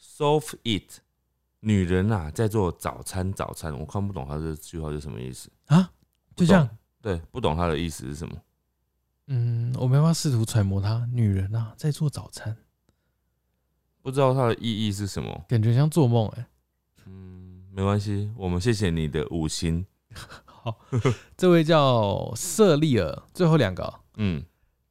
[0.00, 1.00] Soft It，
[1.58, 5.50] 女人啊在做早餐，早餐我看不懂他这句话是什么意思。
[5.66, 5.90] 啊，
[6.36, 6.68] 就这样。
[7.02, 8.36] 对，不懂他的意思是什么。
[9.26, 11.08] 嗯，我没办法试图揣摩他。
[11.12, 12.56] 女人啊，在做早餐，
[14.00, 15.44] 不知道它的意义是什么。
[15.48, 16.46] 感觉像做梦哎、
[17.06, 17.43] 嗯，
[17.76, 19.84] 没关系，我们谢谢你的五星。
[20.46, 20.78] 好，
[21.36, 24.44] 这位叫瑟利尔，最后两个哦、嗯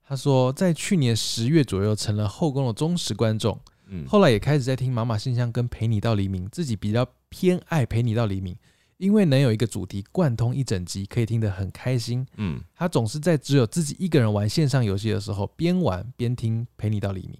[0.06, 3.58] 他说在去年十月左右成了后宫的忠实观众，
[3.88, 8.54] 嗯，后来也开始在听妈妈信箱跟陪你到黎明，自己比较偏爱陪你到黎明，
[8.98, 12.28] 因为能有一个主题贯通一整集，可以听得很开心。
[12.36, 17.40] 嗯，他总是在只有自己一个人玩线上游戏的时候，边玩边听陪你到黎明，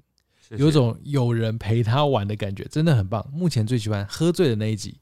[0.58, 3.30] 有种有人陪他玩的感觉，真的很棒。
[3.34, 4.98] 目前最喜欢喝醉的那一集，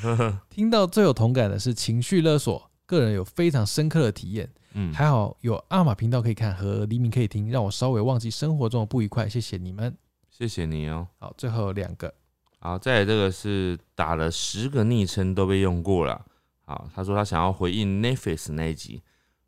[0.50, 4.48] 听到最有同感的是情绪勒索，个人有非常深刻的体验。
[4.74, 9.28] 嗯，还好有阿玛频道可以看和黎明可以听，让我稍微忘记生活中的不愉快。
[9.28, 9.96] 谢谢你们。
[10.30, 11.08] 谢谢你哦。
[11.18, 12.12] 好，最后两个，
[12.58, 16.22] 好，再来这个是打了十个昵称都被用过了。
[16.66, 19.02] 好，他说他想要回应 Netflix 那一集，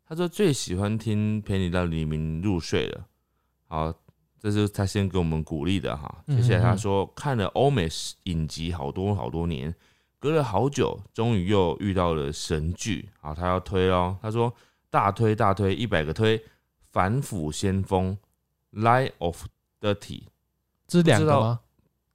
[0.07, 3.05] 他说最喜欢听陪你到黎明入睡了。
[3.67, 3.93] 好，
[4.39, 6.23] 这是他先给我们鼓励的哈。
[6.25, 7.87] 接下来他说看了欧美
[8.23, 9.71] 影集好多好多年，
[10.19, 13.09] 隔了好久，终于又遇到了神剧。
[13.21, 14.53] 啊，他要推哦，他说
[14.89, 16.43] 大推大推一百个推，
[16.91, 18.17] 反腐先锋
[18.73, 19.45] Lie of
[19.79, 20.23] Dirty。
[20.87, 21.59] 这是两个吗？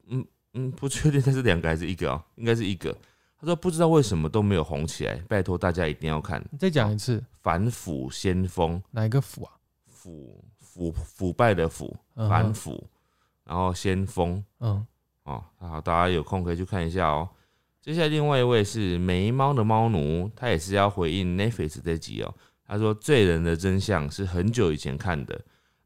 [0.09, 2.95] 嗯嗯，不确定它是两个还是一个啊、应该是一个。
[3.39, 9.53] 他说不知道为什么都没有红起来，拜托大家一定要看《你再讲一次，反腐先锋》，哪一个腐啊？
[9.87, 12.87] 腐腐腐败的腐，反腐，
[13.45, 14.87] 然后先锋嗯，
[15.25, 17.29] 哦，好，大家有空可以去看一下哦。
[17.85, 22.35] 接下来另外一位是眉猫的猫奴，他也是要回应 Netflix 这集哦。
[22.67, 25.39] 他说《罪人的真相》是很久以前看的，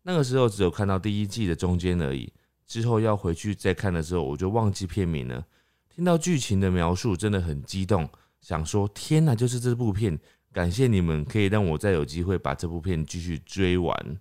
[0.04, 2.32] 那个时候只有看到第一季的中间而已，
[2.68, 5.44] 之后要回去再看的时候，我就忘记片名了。
[5.92, 8.08] 听到剧情的描述，真的很激动，
[8.40, 10.16] 想说天哪，就是这部片！
[10.52, 14.16] 感谢你们，可以让我再有机会把这部片继续追完。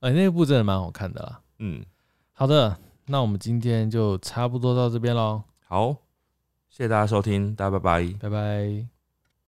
[0.00, 1.40] 呃，那部真的蛮好看的啦。
[1.60, 1.84] 嗯，
[2.32, 2.76] 好的，
[3.06, 5.96] 那我们今天就差不多到这边喽，好，
[6.76, 8.14] 谢谢大家收听，大家拜拜。
[8.20, 8.95] 拜拜。